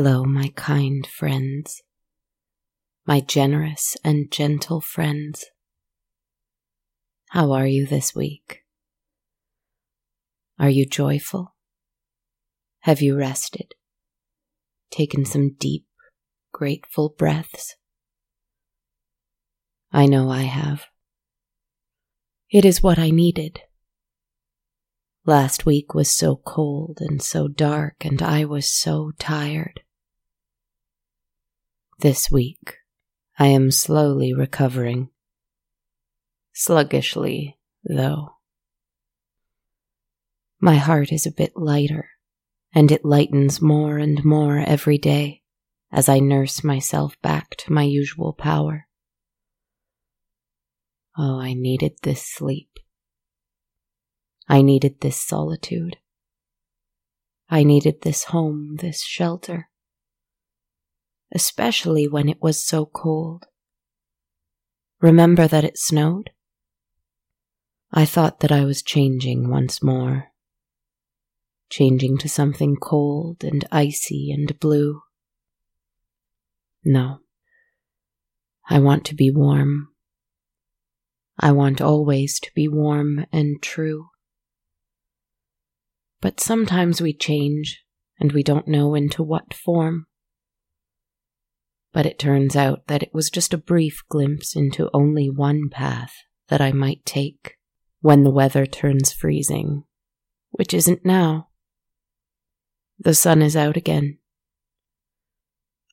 Hello, 0.00 0.22
my 0.22 0.52
kind 0.54 1.04
friends, 1.04 1.82
my 3.04 3.18
generous 3.18 3.96
and 4.04 4.30
gentle 4.30 4.80
friends. 4.80 5.46
How 7.30 7.50
are 7.50 7.66
you 7.66 7.84
this 7.84 8.14
week? 8.14 8.60
Are 10.56 10.70
you 10.70 10.86
joyful? 10.86 11.56
Have 12.82 13.02
you 13.02 13.16
rested? 13.16 13.74
Taken 14.92 15.24
some 15.24 15.56
deep, 15.58 15.84
grateful 16.52 17.12
breaths? 17.18 17.74
I 19.90 20.06
know 20.06 20.30
I 20.30 20.42
have. 20.42 20.84
It 22.52 22.64
is 22.64 22.84
what 22.84 23.00
I 23.00 23.10
needed. 23.10 23.62
Last 25.26 25.66
week 25.66 25.92
was 25.92 26.08
so 26.08 26.36
cold 26.36 26.98
and 27.00 27.20
so 27.20 27.48
dark, 27.48 28.04
and 28.04 28.22
I 28.22 28.44
was 28.44 28.72
so 28.72 29.10
tired. 29.18 29.80
This 32.00 32.30
week, 32.30 32.76
I 33.40 33.48
am 33.48 33.72
slowly 33.72 34.32
recovering. 34.32 35.08
Sluggishly, 36.52 37.58
though. 37.82 38.36
My 40.60 40.76
heart 40.76 41.10
is 41.10 41.26
a 41.26 41.32
bit 41.32 41.56
lighter, 41.56 42.10
and 42.72 42.92
it 42.92 43.04
lightens 43.04 43.60
more 43.60 43.98
and 43.98 44.24
more 44.24 44.58
every 44.58 44.96
day 44.96 45.42
as 45.90 46.08
I 46.08 46.20
nurse 46.20 46.62
myself 46.62 47.20
back 47.20 47.56
to 47.56 47.72
my 47.72 47.82
usual 47.82 48.32
power. 48.32 48.86
Oh, 51.16 51.40
I 51.40 51.52
needed 51.52 51.96
this 52.04 52.22
sleep. 52.22 52.78
I 54.48 54.62
needed 54.62 55.00
this 55.00 55.20
solitude. 55.20 55.96
I 57.50 57.64
needed 57.64 58.02
this 58.02 58.24
home, 58.24 58.76
this 58.76 59.02
shelter. 59.02 59.67
Especially 61.32 62.08
when 62.08 62.28
it 62.28 62.40
was 62.40 62.64
so 62.64 62.86
cold. 62.86 63.46
Remember 65.00 65.46
that 65.46 65.64
it 65.64 65.78
snowed? 65.78 66.30
I 67.92 68.04
thought 68.04 68.40
that 68.40 68.52
I 68.52 68.64
was 68.64 68.82
changing 68.82 69.48
once 69.48 69.82
more. 69.82 70.28
Changing 71.70 72.18
to 72.18 72.28
something 72.28 72.76
cold 72.76 73.44
and 73.44 73.64
icy 73.70 74.30
and 74.30 74.58
blue. 74.58 75.02
No. 76.84 77.18
I 78.68 78.78
want 78.78 79.04
to 79.06 79.14
be 79.14 79.30
warm. 79.30 79.88
I 81.38 81.52
want 81.52 81.80
always 81.80 82.40
to 82.40 82.50
be 82.54 82.66
warm 82.66 83.24
and 83.32 83.62
true. 83.62 84.08
But 86.20 86.40
sometimes 86.40 87.00
we 87.00 87.12
change 87.12 87.84
and 88.18 88.32
we 88.32 88.42
don't 88.42 88.66
know 88.66 88.94
into 88.94 89.22
what 89.22 89.54
form. 89.54 90.07
But 91.92 92.06
it 92.06 92.18
turns 92.18 92.54
out 92.54 92.86
that 92.86 93.02
it 93.02 93.14
was 93.14 93.30
just 93.30 93.54
a 93.54 93.58
brief 93.58 94.02
glimpse 94.08 94.54
into 94.54 94.90
only 94.92 95.30
one 95.30 95.68
path 95.70 96.12
that 96.48 96.60
I 96.60 96.72
might 96.72 97.04
take 97.04 97.56
when 98.00 98.24
the 98.24 98.30
weather 98.30 98.66
turns 98.66 99.12
freezing, 99.12 99.84
which 100.50 100.74
isn't 100.74 101.04
now. 101.04 101.48
The 102.98 103.14
sun 103.14 103.42
is 103.42 103.56
out 103.56 103.76
again. 103.76 104.18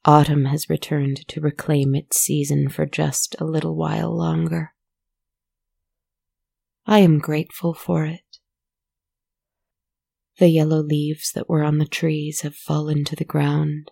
Autumn 0.03 0.45
has 0.45 0.69
returned 0.69 1.27
to 1.27 1.41
reclaim 1.41 1.95
its 1.95 2.19
season 2.19 2.69
for 2.69 2.85
just 2.85 3.35
a 3.39 3.45
little 3.45 3.75
while 3.75 4.15
longer. 4.15 4.73
I 6.85 6.99
am 6.99 7.17
grateful 7.17 7.73
for 7.73 8.05
it. 8.05 8.21
The 10.37 10.49
yellow 10.49 10.83
leaves 10.83 11.31
that 11.31 11.49
were 11.49 11.63
on 11.63 11.79
the 11.79 11.87
trees 11.87 12.41
have 12.41 12.55
fallen 12.55 13.03
to 13.05 13.15
the 13.15 13.25
ground, 13.25 13.89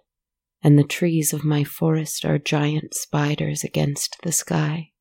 and 0.64 0.80
the 0.80 0.84
trees 0.84 1.34
of 1.34 1.44
my 1.44 1.64
forest 1.64 2.24
are 2.24 2.40
giant 2.40 2.94
spiders 2.94 3.64
against 3.64 4.18
the 4.24 4.32
sky. 4.32 4.92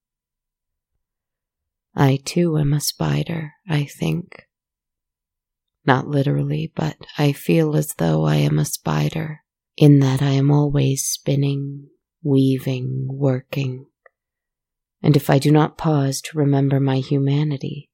I 1.94 2.18
too 2.24 2.58
am 2.58 2.72
a 2.72 2.80
spider, 2.80 3.52
I 3.68 3.84
think. 3.84 4.48
Not 5.86 6.08
literally, 6.08 6.72
but 6.74 6.96
I 7.16 7.32
feel 7.32 7.76
as 7.76 7.94
though 7.94 8.24
I 8.24 8.36
am 8.36 8.58
a 8.58 8.64
spider, 8.64 9.40
in 9.76 10.00
that 10.00 10.20
I 10.20 10.30
am 10.30 10.50
always 10.50 11.04
spinning, 11.04 11.88
weaving, 12.22 13.08
working. 13.08 13.86
And 15.02 15.16
if 15.16 15.30
I 15.30 15.38
do 15.38 15.50
not 15.50 15.78
pause 15.78 16.20
to 16.22 16.38
remember 16.38 16.80
my 16.80 16.98
humanity, 16.98 17.90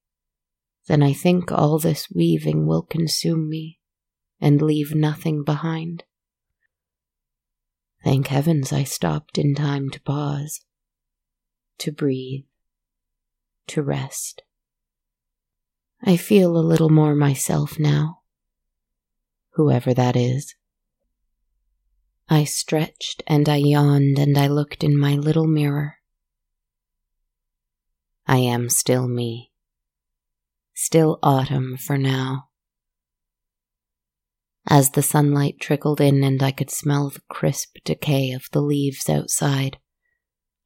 then 0.87 1.03
I 1.03 1.13
think 1.13 1.53
all 1.53 1.79
this 1.79 2.09
weaving 2.11 2.67
will 2.67 2.83
consume 2.83 3.49
me 3.49 3.79
and 4.41 4.63
leave 4.63 4.95
nothing 4.95 5.45
behind. 5.45 6.05
Thank 8.05 8.29
heavens 8.29 8.73
I 8.73 8.85
stopped 8.85 9.39
in 9.39 9.55
time 9.55 9.91
to 9.91 10.01
pause, 10.01 10.61
to 11.79 11.93
breathe, 11.93 12.45
to 13.69 13.83
rest. 13.83 14.43
I 16.03 16.17
feel 16.17 16.57
a 16.57 16.61
little 16.61 16.91
more 16.91 17.15
myself 17.15 17.79
now, 17.79 18.21
whoever 19.55 19.93
that 19.95 20.17
is. 20.17 20.55
I 22.29 22.45
stretched 22.45 23.23
and 23.27 23.49
I 23.49 23.57
yawned 23.57 24.19
and 24.19 24.39
I 24.39 24.47
looked 24.47 24.85
in 24.85 24.99
my 24.99 25.15
little 25.15 25.47
mirror. 25.47 25.97
I 28.27 28.39
am 28.39 28.69
still 28.69 29.09
me 29.09 29.49
still 30.79 31.19
autumn 31.25 31.77
for 31.77 31.99
now. 31.99 32.48
As 34.69 34.91
the 34.91 35.03
sunlight 35.03 35.59
trickled 35.61 36.01
in 36.01 36.23
and 36.23 36.43
I 36.43 36.51
could 36.51 36.71
smell 36.71 37.09
the 37.09 37.23
crisp 37.29 37.79
decay 37.85 38.33
of 38.33 38.49
the 38.53 38.61
leaves 38.61 39.09
outside, 39.09 39.79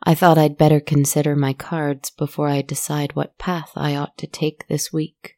I 0.03 0.15
thought 0.15 0.39
I'd 0.39 0.59
better 0.59 0.81
consider 0.81 1.37
my 1.37 1.53
cards 1.53 2.11
before 2.11 2.49
I 2.49 2.63
decide 2.63 3.15
what 3.15 3.39
path 3.39 3.71
I 3.77 3.95
ought 3.95 4.19
to 4.19 4.27
take 4.27 4.67
this 4.67 4.93
week. 4.93 5.37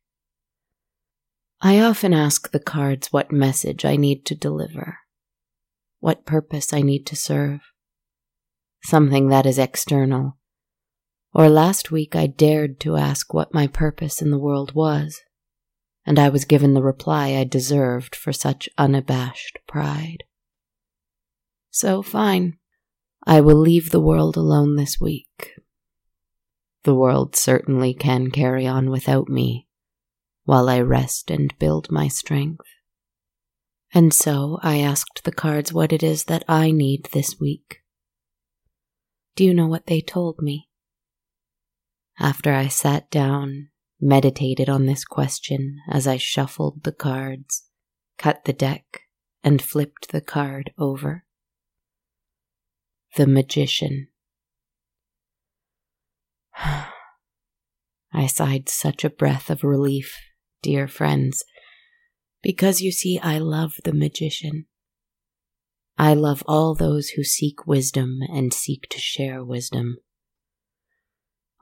I 1.60 1.80
often 1.80 2.14
ask 2.14 2.50
the 2.50 2.60
cards 2.60 3.12
what 3.12 3.30
message 3.30 3.84
I 3.84 3.96
need 3.96 4.24
to 4.26 4.34
deliver, 4.34 4.98
what 6.00 6.24
purpose 6.24 6.72
I 6.72 6.80
need 6.80 7.06
to 7.06 7.16
serve, 7.16 7.60
something 8.82 9.28
that 9.28 9.46
is 9.46 9.58
external 9.58 10.38
or 11.34 11.48
last 11.48 11.90
week 11.90 12.14
I 12.14 12.28
dared 12.28 12.78
to 12.80 12.96
ask 12.96 13.34
what 13.34 13.52
my 13.52 13.66
purpose 13.66 14.22
in 14.22 14.30
the 14.30 14.38
world 14.38 14.72
was, 14.72 15.20
and 16.06 16.18
I 16.18 16.28
was 16.28 16.44
given 16.44 16.74
the 16.74 16.82
reply 16.82 17.34
I 17.34 17.44
deserved 17.44 18.14
for 18.14 18.32
such 18.32 18.68
unabashed 18.76 19.58
pride. 19.66 20.24
So 21.70 22.02
fine, 22.02 22.58
I 23.26 23.40
will 23.40 23.56
leave 23.56 23.90
the 23.90 24.00
world 24.00 24.36
alone 24.36 24.76
this 24.76 25.00
week. 25.00 25.52
The 26.84 26.94
world 26.94 27.34
certainly 27.34 27.94
can 27.94 28.30
carry 28.30 28.66
on 28.66 28.90
without 28.90 29.28
me 29.28 29.66
while 30.44 30.68
I 30.68 30.80
rest 30.80 31.30
and 31.30 31.58
build 31.58 31.90
my 31.90 32.08
strength. 32.08 32.66
And 33.94 34.12
so 34.12 34.58
I 34.62 34.78
asked 34.80 35.24
the 35.24 35.32
cards 35.32 35.72
what 35.72 35.92
it 35.92 36.02
is 36.02 36.24
that 36.24 36.44
I 36.46 36.70
need 36.70 37.08
this 37.12 37.40
week. 37.40 37.78
Do 39.36 39.44
you 39.44 39.54
know 39.54 39.66
what 39.66 39.86
they 39.86 40.00
told 40.00 40.42
me? 40.42 40.68
After 42.18 42.52
I 42.52 42.68
sat 42.68 43.10
down, 43.10 43.70
meditated 44.04 44.68
on 44.68 44.84
this 44.84 45.04
question 45.04 45.80
as 45.90 46.06
I 46.06 46.18
shuffled 46.18 46.84
the 46.84 46.92
cards, 46.92 47.64
cut 48.18 48.44
the 48.44 48.52
deck, 48.52 49.00
and 49.42 49.62
flipped 49.62 50.12
the 50.12 50.20
card 50.20 50.72
over. 50.78 51.24
The 53.16 53.26
Magician. 53.26 54.08
I 58.12 58.26
sighed 58.26 58.68
such 58.68 59.04
a 59.04 59.10
breath 59.10 59.48
of 59.48 59.64
relief, 59.64 60.16
dear 60.62 60.86
friends, 60.86 61.42
because 62.42 62.82
you 62.82 62.92
see, 62.92 63.18
I 63.18 63.38
love 63.38 63.76
the 63.84 63.94
magician. 63.94 64.66
I 65.96 66.14
love 66.14 66.44
all 66.46 66.74
those 66.74 67.10
who 67.10 67.24
seek 67.24 67.66
wisdom 67.66 68.20
and 68.32 68.52
seek 68.52 68.86
to 68.90 68.98
share 69.00 69.42
wisdom. 69.42 69.96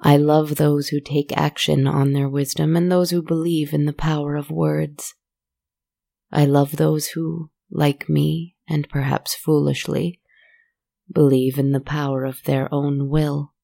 I 0.04 0.16
love 0.16 0.56
those 0.56 0.88
who 0.88 1.00
take 1.00 1.36
action 1.36 1.86
on 1.86 2.12
their 2.12 2.28
wisdom 2.28 2.74
and 2.74 2.90
those 2.90 3.10
who 3.10 3.22
believe 3.22 3.72
in 3.72 3.84
the 3.84 3.92
power 3.92 4.34
of 4.34 4.50
words. 4.50 5.14
I 6.32 6.44
love 6.44 6.76
those 6.76 7.08
who, 7.08 7.50
like 7.70 8.08
me, 8.08 8.56
and 8.68 8.88
perhaps 8.88 9.34
foolishly, 9.34 10.20
believe 11.12 11.56
in 11.56 11.70
the 11.70 11.80
power 11.80 12.24
of 12.24 12.42
their 12.44 12.72
own 12.74 13.08
will. 13.08 13.54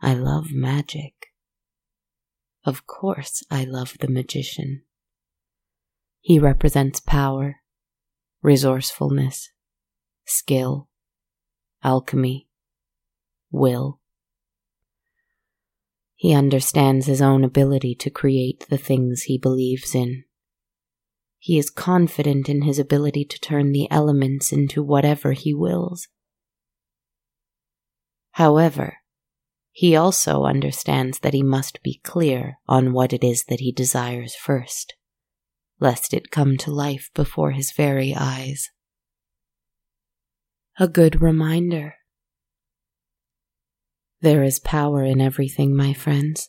I 0.00 0.14
love 0.14 0.52
magic. 0.52 1.26
Of 2.64 2.86
course, 2.86 3.42
I 3.50 3.64
love 3.64 3.98
the 4.00 4.08
magician. 4.08 4.84
He 6.20 6.38
represents 6.38 6.98
power, 7.00 7.56
resourcefulness, 8.40 9.50
skill, 10.24 10.88
alchemy, 11.82 12.48
will. 13.50 14.01
He 16.22 16.34
understands 16.34 17.06
his 17.06 17.20
own 17.20 17.42
ability 17.42 17.96
to 17.96 18.08
create 18.08 18.66
the 18.70 18.78
things 18.78 19.22
he 19.22 19.38
believes 19.38 19.92
in. 19.92 20.22
He 21.40 21.58
is 21.58 21.68
confident 21.68 22.48
in 22.48 22.62
his 22.62 22.78
ability 22.78 23.24
to 23.24 23.40
turn 23.40 23.72
the 23.72 23.90
elements 23.90 24.52
into 24.52 24.84
whatever 24.84 25.32
he 25.32 25.52
wills. 25.52 26.06
However, 28.34 28.98
he 29.72 29.96
also 29.96 30.44
understands 30.44 31.18
that 31.18 31.34
he 31.34 31.42
must 31.42 31.82
be 31.82 32.00
clear 32.04 32.58
on 32.68 32.92
what 32.92 33.12
it 33.12 33.24
is 33.24 33.46
that 33.48 33.58
he 33.58 33.72
desires 33.72 34.36
first, 34.36 34.94
lest 35.80 36.14
it 36.14 36.30
come 36.30 36.56
to 36.58 36.70
life 36.70 37.10
before 37.16 37.50
his 37.50 37.72
very 37.72 38.14
eyes. 38.16 38.70
A 40.78 40.86
good 40.86 41.20
reminder. 41.20 41.96
There 44.22 44.44
is 44.44 44.60
power 44.60 45.02
in 45.02 45.20
everything, 45.20 45.74
my 45.74 45.92
friends. 45.92 46.48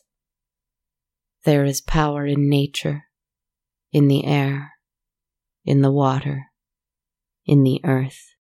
There 1.44 1.64
is 1.64 1.80
power 1.80 2.24
in 2.24 2.48
nature, 2.48 3.06
in 3.90 4.06
the 4.06 4.24
air, 4.24 4.74
in 5.64 5.82
the 5.82 5.90
water, 5.90 6.52
in 7.44 7.64
the 7.64 7.80
earth. 7.84 8.36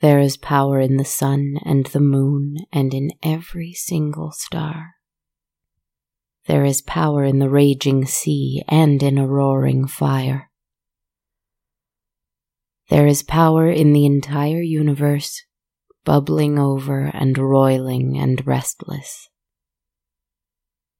There 0.00 0.18
is 0.18 0.38
power 0.38 0.80
in 0.80 0.96
the 0.96 1.04
sun 1.04 1.56
and 1.62 1.84
the 1.84 2.00
moon 2.00 2.56
and 2.72 2.94
in 2.94 3.10
every 3.22 3.74
single 3.74 4.32
star. 4.32 4.94
There 6.46 6.64
is 6.64 6.80
power 6.80 7.22
in 7.22 7.38
the 7.38 7.50
raging 7.50 8.06
sea 8.06 8.62
and 8.66 9.02
in 9.02 9.18
a 9.18 9.26
roaring 9.26 9.86
fire. 9.86 10.50
There 12.88 13.06
is 13.06 13.22
power 13.22 13.70
in 13.70 13.92
the 13.92 14.06
entire 14.06 14.62
universe, 14.62 15.44
bubbling 16.08 16.58
over 16.58 17.10
and 17.12 17.36
roiling 17.36 18.16
and 18.16 18.46
restless. 18.46 19.28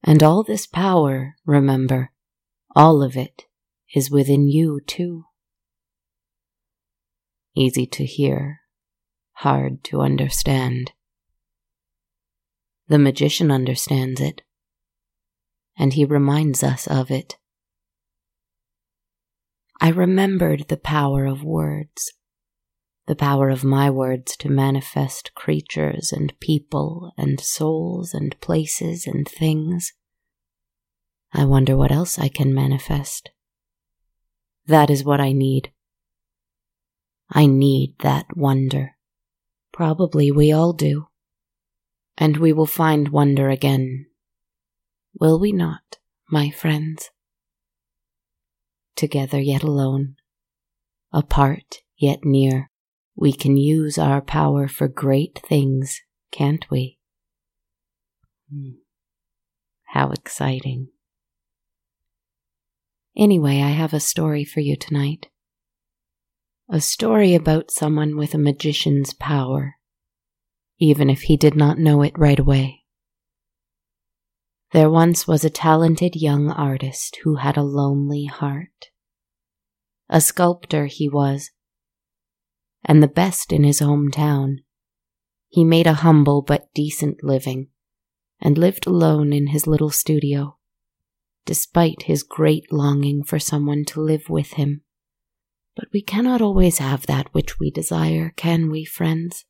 And 0.05 0.23
all 0.23 0.43
this 0.43 0.67
power, 0.67 1.35
remember, 1.47 2.13
all 2.77 3.03
of 3.03 3.17
it 3.17 3.47
is 3.95 4.11
within 4.11 4.49
you 4.49 4.81
too. 4.87 5.25
Easy 7.57 7.87
to 7.87 8.05
hear, 8.05 8.61
hard 9.33 9.83
to 9.85 10.03
understand. 10.03 10.93
The 12.89 12.99
magician 12.99 13.51
understands 13.51 14.21
it, 14.21 14.43
and 15.79 15.95
he 15.95 16.05
reminds 16.05 16.63
us 16.63 16.87
of 16.87 17.11
it. 17.11 17.39
I 19.81 19.89
remembered 19.89 20.69
the 20.69 20.77
power 20.77 21.25
of 21.25 21.43
words 21.43 22.13
the 23.09 23.17
power 23.17 23.49
of 23.49 23.65
my 23.65 23.89
words 23.89 24.37
to 24.37 24.51
manifest 24.51 25.35
creatures 25.35 26.13
and 26.13 26.39
people 26.41 27.11
and 27.17 27.41
souls 27.41 28.13
and 28.13 28.39
places 28.39 29.07
and 29.07 29.27
things. 29.27 29.95
I 31.33 31.47
wonder 31.47 31.75
what 31.75 31.91
else 31.91 32.19
I 32.19 32.29
can 32.29 32.53
manifest. 32.53 33.31
That 34.67 34.91
is 34.91 35.05
what 35.05 35.23
I 35.23 35.33
need. 35.33 35.73
I 37.31 37.47
need 37.47 37.95
that 38.01 38.37
wonder. 38.37 38.97
Probably 39.73 40.31
we 40.31 40.53
all 40.53 40.75
do. 40.75 41.07
And 42.19 42.37
we 42.37 42.53
will 42.53 42.67
find 42.67 43.09
wonder 43.09 43.49
again. 43.49 44.05
Will 45.19 45.41
we 45.41 45.51
not, 45.51 45.97
my 46.31 46.51
friends? 46.51 47.09
Together 48.97 49.41
yet 49.41 49.63
alone, 49.63 50.17
apart 51.11 51.79
yet 51.97 52.19
near 52.23 52.68
we 53.21 53.33
can 53.33 53.57
use 53.57 53.99
our 53.99 54.23
power 54.23 54.69
for 54.69 54.87
great 54.87 55.41
things, 55.45 56.01
can't 56.31 56.65
we? 56.71 56.99
Hmm. 58.49 58.77
How 59.87 60.11
exciting. 60.11 60.91
Anyway, 63.17 63.61
I 63.61 63.71
have 63.71 63.93
a 63.93 63.99
story 63.99 64.45
for 64.45 64.61
you 64.61 64.77
tonight. 64.77 65.27
A 66.71 66.81
story 66.81 67.35
about 67.35 67.73
someone 67.73 68.17
with 68.17 68.35
a 68.35 68.39
magician's 68.39 69.13
power, 69.15 69.75
even 70.79 71.11
if 71.11 71.23
he 71.23 71.37
did 71.37 71.57
not 71.57 71.77
know 71.77 72.03
it 72.03 72.17
right 72.17 72.39
away. 72.39 72.85
There 74.71 74.91
once 74.91 75.27
was 75.27 75.45
a 75.45 75.51
talented 75.51 76.15
young 76.15 76.53
artist 76.53 77.19
who 77.25 77.37
had 77.37 77.57
a 77.57 77.63
lonely 77.63 78.27
heart. 78.27 78.91
A 80.09 80.21
sculptor 80.21 80.87
he 80.87 81.09
was, 81.09 81.51
and 82.85 83.03
the 83.03 83.09
best 83.09 83.53
in 83.53 83.65
his 83.65 83.81
hometown. 83.81 84.59
He 85.49 85.65
made 85.65 85.87
a 85.87 85.95
humble 85.95 86.43
but 86.43 86.73
decent 86.75 87.25
living 87.25 87.69
and 88.41 88.57
lived 88.57 88.87
alone 88.87 89.33
in 89.33 89.49
his 89.49 89.67
little 89.67 89.91
studio, 89.91 90.59
despite 91.45 92.03
his 92.03 92.23
great 92.23 92.73
longing 92.73 93.25
for 93.25 93.39
someone 93.39 93.85
to 93.87 94.01
live 94.01 94.29
with 94.29 94.53
him. 94.53 94.83
But 95.75 95.89
we 95.93 96.03
cannot 96.03 96.41
always 96.41 96.79
have 96.79 97.07
that 97.07 97.33
which 97.33 97.59
we 97.59 97.71
desire, 97.71 98.33
can 98.37 98.71
we, 98.71 98.85
friends? 98.85 99.45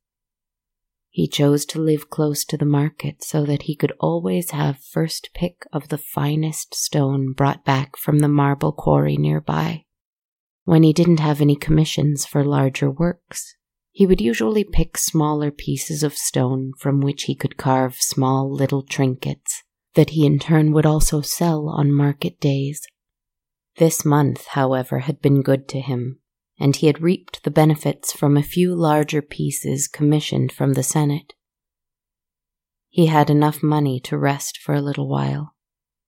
He 1.10 1.26
chose 1.26 1.64
to 1.66 1.80
live 1.80 2.10
close 2.10 2.44
to 2.44 2.56
the 2.56 2.64
market 2.64 3.24
so 3.24 3.44
that 3.44 3.62
he 3.62 3.74
could 3.74 3.92
always 3.98 4.50
have 4.50 4.78
first 4.78 5.30
pick 5.34 5.64
of 5.72 5.88
the 5.88 5.98
finest 5.98 6.74
stone 6.74 7.32
brought 7.32 7.64
back 7.64 7.96
from 7.96 8.20
the 8.20 8.28
marble 8.28 8.72
quarry 8.72 9.16
nearby. 9.16 9.86
When 10.68 10.82
he 10.82 10.92
didn't 10.92 11.20
have 11.20 11.40
any 11.40 11.56
commissions 11.56 12.26
for 12.26 12.44
larger 12.44 12.90
works, 12.90 13.56
he 13.90 14.06
would 14.06 14.20
usually 14.20 14.64
pick 14.64 14.98
smaller 14.98 15.50
pieces 15.50 16.02
of 16.02 16.12
stone 16.12 16.74
from 16.78 17.00
which 17.00 17.22
he 17.22 17.34
could 17.34 17.56
carve 17.56 17.96
small 17.96 18.52
little 18.52 18.82
trinkets 18.82 19.62
that 19.94 20.10
he 20.10 20.26
in 20.26 20.38
turn 20.38 20.72
would 20.72 20.84
also 20.84 21.22
sell 21.22 21.70
on 21.70 21.90
market 21.90 22.38
days. 22.38 22.82
This 23.78 24.04
month, 24.04 24.48
however, 24.48 24.98
had 24.98 25.22
been 25.22 25.40
good 25.40 25.68
to 25.68 25.80
him, 25.80 26.18
and 26.60 26.76
he 26.76 26.86
had 26.86 27.00
reaped 27.00 27.44
the 27.44 27.50
benefits 27.50 28.12
from 28.12 28.36
a 28.36 28.42
few 28.42 28.74
larger 28.74 29.22
pieces 29.22 29.88
commissioned 29.88 30.52
from 30.52 30.74
the 30.74 30.82
Senate. 30.82 31.32
He 32.90 33.06
had 33.06 33.30
enough 33.30 33.62
money 33.62 34.00
to 34.00 34.18
rest 34.18 34.58
for 34.58 34.74
a 34.74 34.82
little 34.82 35.08
while, 35.08 35.54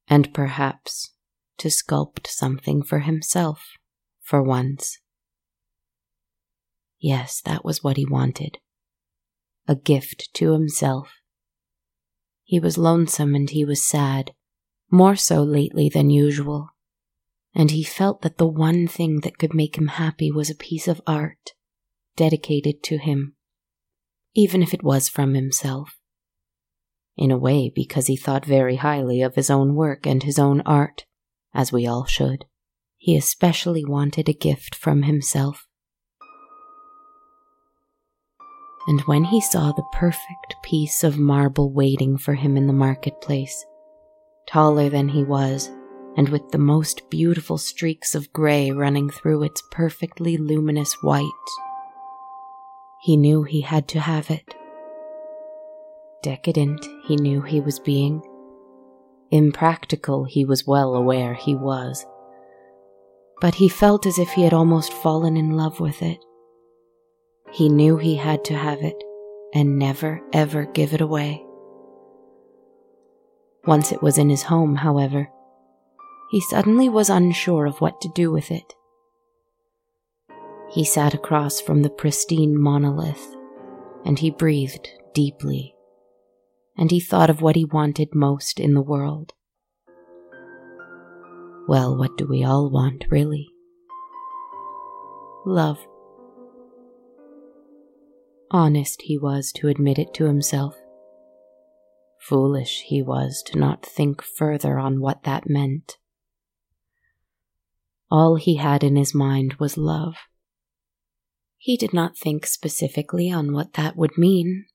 and 0.07 0.35
perhaps 0.35 1.14
to 1.57 1.69
sculpt 1.69 2.26
something 2.26 2.83
for 2.83 2.99
himself 2.99 3.79
for 4.31 4.41
once. 4.41 5.01
Yes, 7.01 7.43
that 7.45 7.65
was 7.65 7.83
what 7.83 7.97
he 7.97 8.07
wanted. 8.07 8.59
A 9.67 9.75
gift 9.75 10.33
to 10.35 10.53
himself. 10.53 11.15
He 12.45 12.61
was 12.61 12.79
lonesome 12.79 13.35
and 13.35 13.51
he 13.51 13.65
was 13.65 13.85
sad, 13.85 14.33
more 14.89 15.17
so 15.17 15.43
lately 15.43 15.89
than 15.89 16.11
usual, 16.11 16.69
and 17.57 17.73
he 17.73 17.83
felt 17.83 18.23
that 18.23 18.39
the 18.39 18.47
one 18.47 18.87
thing 18.87 19.21
that 19.23 19.37
could 19.37 19.53
make 19.53 19.77
him 19.77 19.89
happy 19.89 20.31
was 20.31 20.49
a 20.49 20.55
piece 20.55 20.87
of 20.87 21.03
art 21.09 21.55
dedicated 22.15 22.85
to 22.85 22.99
him, 22.99 23.35
even 24.35 24.63
if 24.63 24.73
it 24.73 24.85
was 24.85 25.09
from 25.09 25.35
himself. 25.35 25.97
In 27.17 27.33
a 27.33 27.39
way, 27.39 27.73
because 27.75 28.07
he 28.07 28.17
thought 28.17 28.45
very 28.47 28.77
highly 28.77 29.23
of 29.23 29.35
his 29.35 29.51
own 29.51 29.75
work 29.75 30.07
and 30.07 30.23
his 30.23 30.39
own 30.39 30.61
art, 30.61 31.05
as 31.53 31.73
we 31.73 31.85
all 31.85 32.05
should 32.05 32.45
he 33.00 33.16
especially 33.16 33.83
wanted 33.83 34.28
a 34.28 34.35
gift 34.35 34.75
from 34.75 35.04
himself. 35.04 35.66
And 38.87 39.00
when 39.02 39.25
he 39.25 39.40
saw 39.40 39.73
the 39.73 39.88
perfect 39.95 40.54
piece 40.62 41.02
of 41.02 41.19
marble 41.19 41.73
waiting 41.73 42.19
for 42.19 42.35
him 42.35 42.59
in 42.59 42.66
the 42.66 42.75
marketplace, 42.75 43.64
taller 44.47 44.90
than 44.90 45.09
he 45.09 45.25
was, 45.25 45.71
and 46.19 46.28
with 46.28 46.50
the 46.50 46.59
most 46.59 47.09
beautiful 47.09 47.57
streaks 47.57 48.14
of 48.14 48.30
gray 48.35 48.71
running 48.71 49.09
through 49.09 49.45
its 49.45 49.62
perfectly 49.71 50.37
luminous 50.37 50.92
white, 51.00 51.25
he 53.00 53.16
knew 53.16 53.45
he 53.45 53.62
had 53.62 53.88
to 53.88 54.00
have 54.00 54.30
it. 54.30 54.54
Decadent, 56.23 56.85
he 57.07 57.16
knew 57.16 57.40
he 57.40 57.62
was 57.62 57.78
being. 57.78 58.21
Impractical, 59.30 60.25
he 60.25 60.45
was 60.45 60.66
well 60.66 60.95
aware 60.95 61.33
he 61.33 61.54
was 61.54 62.04
but 63.40 63.54
he 63.54 63.68
felt 63.68 64.06
as 64.06 64.18
if 64.18 64.30
he 64.30 64.42
had 64.42 64.52
almost 64.52 64.92
fallen 64.92 65.37
in 65.37 65.56
love 65.56 65.80
with 65.80 66.02
it. 66.02 66.18
He 67.52 67.68
knew 67.68 67.97
he 67.97 68.16
had 68.16 68.44
to 68.44 68.54
have 68.54 68.82
it 68.82 69.02
and 69.54 69.78
never 69.78 70.20
ever 70.32 70.66
give 70.66 70.94
it 70.94 71.00
away. 71.00 71.44
Once 73.66 73.92
it 73.92 74.02
was 74.02 74.18
in 74.18 74.30
his 74.30 74.44
home, 74.44 74.76
however, 74.76 75.28
he 76.30 76.40
suddenly 76.40 76.88
was 76.88 77.11
unsure 77.11 77.66
of 77.66 77.80
what 77.80 78.00
to 78.00 78.09
do 78.14 78.30
with 78.30 78.50
it. 78.50 78.75
He 80.70 80.85
sat 80.85 81.14
across 81.14 81.61
from 81.61 81.82
the 81.82 81.90
pristine 81.90 82.56
monolith 82.56 83.35
and 84.04 84.18
he 84.18 84.30
breathed 84.30 84.88
deeply, 85.12 85.75
and 86.76 86.90
he 86.90 87.00
thought 87.00 87.28
of 87.28 87.42
what 87.42 87.56
he 87.56 87.64
wanted 87.64 88.14
most 88.14 88.61
in 88.61 88.75
the 88.75 88.80
world. 88.80 89.32
Well, 91.69 91.97
what 91.97 92.17
do 92.17 92.26
we 92.26 92.43
all 92.43 92.71
want, 92.71 93.05
really? 93.11 93.49
Love. 95.47 95.79
Honest 98.50 99.02
he 99.02 99.17
was 99.17 99.52
to 99.52 99.69
admit 99.69 99.99
it 99.99 100.12
to 100.14 100.25
himself. 100.25 100.76
Foolish 102.21 102.83
he 102.87 103.00
was 103.00 103.43
to 103.47 103.59
not 103.59 103.87
think 103.87 104.23
further 104.23 104.79
on 104.79 105.00
what 105.00 105.23
that 105.23 105.49
meant. 105.49 105.97
All 108.11 108.35
he 108.37 108.57
had 108.57 108.83
in 108.83 108.97
his 108.97 109.14
mind 109.14 109.55
was 109.55 109.79
love. 109.79 110.17
He 111.57 111.76
did 111.76 111.93
not 111.93 112.19
think 112.19 112.47
specifically 112.47 113.31
on 113.31 113.52
what 113.52 113.75
that 113.75 113.97
would 113.97 114.19
mean, 114.19 114.67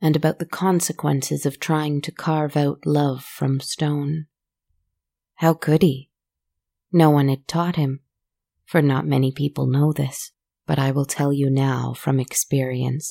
and 0.00 0.16
about 0.16 0.38
the 0.38 0.46
consequences 0.46 1.44
of 1.44 1.60
trying 1.60 2.00
to 2.02 2.12
carve 2.12 2.56
out 2.56 2.86
love 2.86 3.22
from 3.22 3.60
stone. 3.60 4.26
How 5.36 5.52
could 5.52 5.82
he? 5.82 6.07
No 6.92 7.10
one 7.10 7.28
had 7.28 7.46
taught 7.46 7.76
him, 7.76 8.00
for 8.64 8.80
not 8.80 9.06
many 9.06 9.32
people 9.32 9.66
know 9.66 9.92
this, 9.92 10.32
but 10.66 10.78
I 10.78 10.90
will 10.90 11.04
tell 11.04 11.32
you 11.32 11.50
now 11.50 11.94
from 11.94 12.18
experience. 12.18 13.10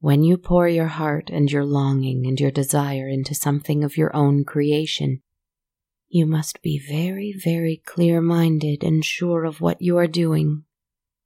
When 0.00 0.22
you 0.22 0.36
pour 0.36 0.68
your 0.68 0.88
heart 0.88 1.30
and 1.30 1.50
your 1.50 1.64
longing 1.64 2.26
and 2.26 2.38
your 2.38 2.50
desire 2.50 3.08
into 3.08 3.34
something 3.34 3.84
of 3.84 3.96
your 3.96 4.14
own 4.14 4.44
creation, 4.44 5.22
you 6.08 6.26
must 6.26 6.62
be 6.62 6.78
very, 6.78 7.34
very 7.36 7.82
clear 7.84 8.20
minded 8.20 8.84
and 8.84 9.04
sure 9.04 9.44
of 9.44 9.60
what 9.60 9.80
you 9.80 9.96
are 9.96 10.06
doing 10.06 10.64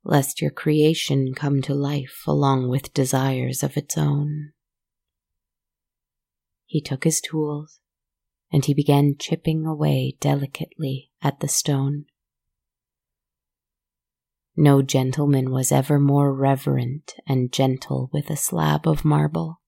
lest 0.04 0.40
your 0.40 0.50
creation 0.50 1.34
come 1.34 1.60
to 1.60 1.74
life 1.74 2.22
along 2.26 2.68
with 2.68 2.94
desires 2.94 3.62
of 3.62 3.76
its 3.76 3.98
own. 3.98 4.52
He 6.64 6.80
took 6.80 7.04
his 7.04 7.20
tools 7.20 7.80
and 8.50 8.64
he 8.64 8.74
began 8.74 9.16
chipping 9.18 9.66
away 9.66 10.16
delicately 10.20 11.10
at 11.22 11.40
the 11.40 11.48
stone. 11.48 12.06
No 14.56 14.82
gentleman 14.82 15.50
was 15.50 15.70
ever 15.70 16.00
more 16.00 16.34
reverent 16.34 17.14
and 17.26 17.52
gentle 17.52 18.10
with 18.12 18.28
a 18.28 18.36
slab 18.36 18.88
of 18.88 19.04
marble. 19.04 19.60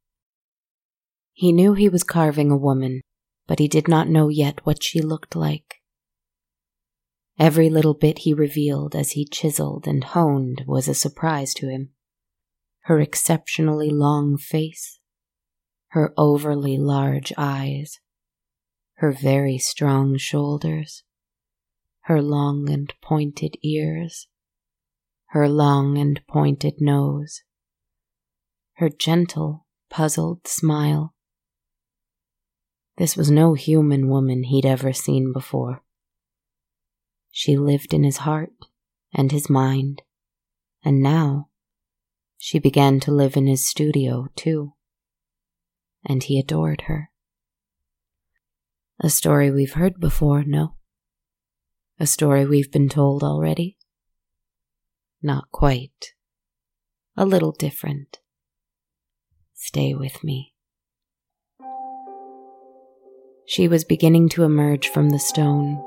He 1.33 1.53
knew 1.53 1.75
he 1.75 1.89
was 1.89 2.03
carving 2.03 2.51
a 2.51 2.57
woman, 2.57 3.03
but 3.47 3.61
he 3.61 3.69
did 3.69 3.87
not 3.87 4.09
know 4.09 4.29
yet 4.29 4.67
what 4.67 4.83
she 4.83 5.01
looked 5.01 5.37
like. 5.37 5.77
Every 7.39 7.71
little 7.71 7.95
bit 7.95 8.19
he 8.19 8.35
revealed 8.35 8.95
as 8.95 9.13
he 9.13 9.25
chiseled 9.25 9.87
and 9.87 10.05
honed 10.05 10.65
was 10.67 10.89
a 10.89 10.95
surprise 10.95 11.55
to 11.55 11.69
him. 11.69 11.91
Her 12.83 13.01
exceptionally 13.01 13.91
long 13.91 14.37
face, 14.37 14.99
her 15.89 16.13
overly 16.19 16.77
large 16.77 17.33
eyes, 17.39 18.01
her 19.01 19.13
very 19.13 19.57
strong 19.57 20.19
shoulders, 20.19 21.05
her 22.03 22.21
long 22.21 22.69
and 22.69 22.93
pointed 23.01 23.57
ears, 23.63 24.29
her 25.29 25.49
long 25.49 25.97
and 25.97 26.21
pointed 26.29 26.75
nose, 26.83 27.41
her 28.75 28.91
gentle, 28.91 29.67
puzzled 29.89 30.47
smile. 30.47 31.15
This 32.99 33.17
was 33.17 33.31
no 33.31 33.55
human 33.55 34.07
woman 34.07 34.43
he'd 34.43 34.67
ever 34.67 34.93
seen 34.93 35.33
before. 35.33 35.83
She 37.31 37.57
lived 37.57 37.95
in 37.95 38.05
his 38.05 38.19
heart 38.19 38.53
and 39.15 39.33
his 39.33 39.49
mind, 39.49 40.03
and 40.85 41.01
now 41.01 41.49
she 42.37 42.59
began 42.59 43.01
to 43.01 43.13
live 43.13 43.35
in 43.35 43.47
his 43.47 43.67
studio 43.67 44.27
too. 44.37 44.75
And 46.05 46.23
he 46.23 46.39
adored 46.39 46.83
her. 46.83 47.11
A 49.01 49.11
story 49.11 49.51
we've 49.51 49.73
heard 49.73 49.99
before, 49.99 50.45
no? 50.45 50.75
A 51.99 52.07
story 52.07 52.47
we've 52.47 52.71
been 52.71 52.89
told 52.89 53.23
already? 53.23 53.77
Not 55.23 55.51
quite. 55.51 56.13
A 57.17 57.25
little 57.27 57.53
different. 57.53 58.19
Stay 59.55 59.95
with 59.95 60.23
me. 60.23 60.55
She 63.47 63.69
was 63.69 63.85
beginning 63.85 64.29
to 64.31 64.45
emerge 64.45 64.89
from 64.89 65.11
the 65.11 65.19
stone 65.19 65.83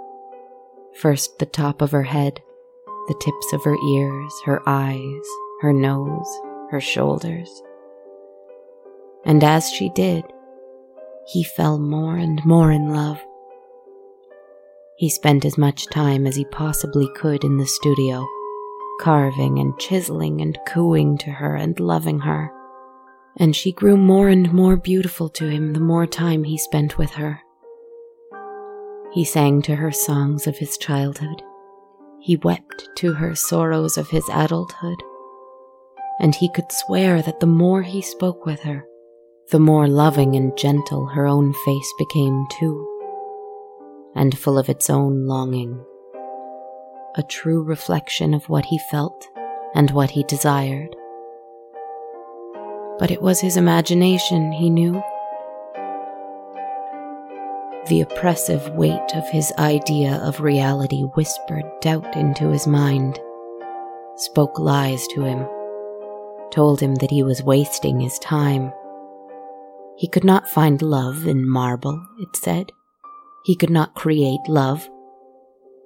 First, 0.95 1.39
the 1.39 1.45
top 1.45 1.81
of 1.81 1.91
her 1.91 2.03
head, 2.03 2.39
the 3.07 3.15
tips 3.19 3.53
of 3.53 3.63
her 3.63 3.75
ears, 3.75 4.33
her 4.45 4.61
eyes, 4.67 5.27
her 5.61 5.73
nose, 5.73 6.39
her 6.69 6.79
shoulders. 6.79 7.49
And 9.25 9.43
as 9.43 9.69
she 9.69 9.89
did, 9.89 10.23
he 11.27 11.43
fell 11.43 11.79
more 11.79 12.17
and 12.17 12.43
more 12.45 12.71
in 12.71 12.89
love. 12.93 13.23
He 14.97 15.09
spent 15.09 15.45
as 15.45 15.57
much 15.57 15.87
time 15.87 16.27
as 16.27 16.35
he 16.35 16.45
possibly 16.45 17.09
could 17.15 17.43
in 17.43 17.57
the 17.57 17.65
studio, 17.65 18.27
carving 18.99 19.59
and 19.59 19.77
chiseling 19.79 20.41
and 20.41 20.57
cooing 20.67 21.17
to 21.19 21.31
her 21.31 21.55
and 21.55 21.79
loving 21.79 22.19
her. 22.19 22.51
And 23.37 23.55
she 23.55 23.71
grew 23.71 23.97
more 23.97 24.29
and 24.29 24.53
more 24.53 24.77
beautiful 24.77 25.29
to 25.29 25.49
him 25.49 25.73
the 25.73 25.79
more 25.79 26.05
time 26.05 26.43
he 26.43 26.57
spent 26.57 26.97
with 26.97 27.11
her. 27.11 27.41
He 29.11 29.25
sang 29.25 29.61
to 29.63 29.75
her 29.75 29.91
songs 29.91 30.45
of 30.47 30.57
his 30.57 30.77
childhood. 30.77 31.41
He 32.19 32.37
wept 32.37 32.89
to 32.97 33.13
her 33.13 33.35
sorrows 33.35 33.97
of 33.97 34.09
his 34.09 34.27
adulthood. 34.31 35.01
And 36.19 36.35
he 36.35 36.49
could 36.51 36.71
swear 36.71 37.21
that 37.23 37.39
the 37.39 37.47
more 37.47 37.81
he 37.81 38.01
spoke 38.01 38.45
with 38.45 38.61
her, 38.61 38.85
the 39.51 39.59
more 39.59 39.87
loving 39.87 40.35
and 40.35 40.57
gentle 40.57 41.05
her 41.05 41.27
own 41.27 41.53
face 41.65 41.93
became 41.97 42.45
too, 42.49 42.87
and 44.15 44.37
full 44.37 44.57
of 44.57 44.69
its 44.69 44.89
own 44.89 45.27
longing. 45.27 45.83
A 47.15 47.23
true 47.23 47.61
reflection 47.61 48.33
of 48.33 48.49
what 48.49 48.65
he 48.65 48.79
felt 48.89 49.27
and 49.75 49.91
what 49.91 50.11
he 50.11 50.23
desired. 50.23 50.95
But 52.99 53.11
it 53.11 53.21
was 53.21 53.39
his 53.39 53.57
imagination, 53.57 54.51
he 54.51 54.69
knew 54.69 55.01
the 57.87 58.01
oppressive 58.01 58.69
weight 58.75 59.13
of 59.13 59.27
his 59.29 59.51
idea 59.57 60.15
of 60.23 60.39
reality 60.39 61.01
whispered 61.01 61.65
doubt 61.81 62.15
into 62.15 62.49
his 62.49 62.65
mind, 62.65 63.19
spoke 64.15 64.57
lies 64.57 65.05
to 65.07 65.21
him, 65.21 65.45
told 66.49 66.79
him 66.79 66.95
that 66.95 67.11
he 67.11 67.23
was 67.23 67.43
wasting 67.43 67.99
his 67.99 68.17
time. 68.19 68.71
He 69.97 70.07
could 70.07 70.23
not 70.23 70.49
find 70.49 70.81
love 70.81 71.27
in 71.27 71.47
marble, 71.47 72.05
it 72.19 72.35
said. 72.35 72.71
He 73.45 73.55
could 73.55 73.69
not 73.69 73.95
create 73.95 74.39
love. 74.47 74.89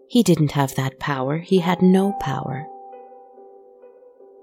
He 0.10 0.24
didn't 0.24 0.52
have 0.52 0.76
that 0.76 1.00
power, 1.00 1.40
he 1.40 1.60
had 1.60 1.82
no 1.82 2.14
power. 2.20 2.66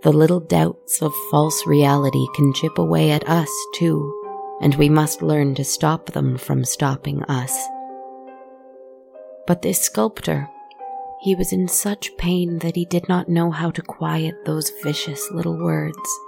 The 0.03 0.13
little 0.13 0.41
doubts 0.41 1.01
of 1.01 1.15
false 1.31 1.67
reality 1.67 2.27
can 2.35 2.53
chip 2.53 2.77
away 2.77 3.11
at 3.11 3.27
us, 3.27 3.49
too, 3.75 4.13
and 4.61 4.75
we 4.75 4.91
must 4.91 5.23
learn 5.23 5.55
to 5.55 5.65
stop 5.65 6.13
them 6.13 6.37
from 6.37 6.65
stopping 6.65 7.23
us. 7.23 7.57
But 9.47 9.63
this 9.63 9.81
sculptor, 9.81 10.51
he 11.23 11.35
was 11.35 11.55
in 11.55 11.69
such 11.69 12.17
pain 12.19 12.59
that 12.59 12.77
he 12.77 12.85
did 12.85 13.09
not 13.09 13.31
know 13.31 13.51
how 13.51 13.71
to 13.71 13.81
quiet 13.81 14.45
those 14.45 14.71
vicious 14.83 15.31
little 15.31 15.57
words. 15.57 16.21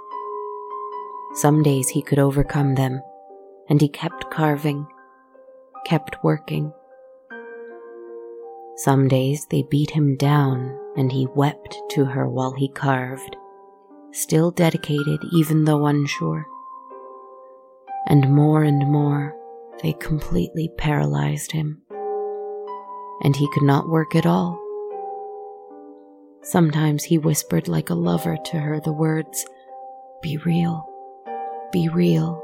Some 1.35 1.61
days 1.61 1.89
he 1.89 2.01
could 2.01 2.17
overcome 2.17 2.73
them, 2.73 3.03
and 3.69 3.81
he 3.81 3.89
kept 3.89 4.29
carving, 4.31 4.87
kept 5.85 6.23
working. 6.23 6.71
Some 8.77 9.07
days 9.07 9.47
they 9.49 9.63
beat 9.63 9.91
him 9.91 10.15
down, 10.17 10.77
and 10.95 11.11
he 11.11 11.27
wept 11.35 11.77
to 11.91 12.05
her 12.05 12.27
while 12.27 12.53
he 12.53 12.69
carved, 12.69 13.35
still 14.11 14.51
dedicated 14.51 15.19
even 15.31 15.65
though 15.65 15.85
unsure 15.87 16.45
and 18.07 18.29
more 18.29 18.63
and 18.63 18.79
more 18.89 19.35
they 19.83 19.93
completely 19.93 20.71
paralyzed 20.77 21.51
him, 21.51 21.81
and 23.21 23.35
he 23.35 23.49
could 23.51 23.63
not 23.63 23.89
work 23.89 24.15
at 24.15 24.25
all. 24.25 24.59
Sometimes 26.41 27.03
he 27.03 27.17
whispered 27.17 27.67
like 27.67 27.89
a 27.89 27.95
lover 27.95 28.37
to 28.45 28.57
her 28.57 28.79
the 28.79 28.93
words, 28.93 29.45
Be 30.23 30.37
real, 30.37 30.87
be 31.71 31.89
real, 31.89 32.41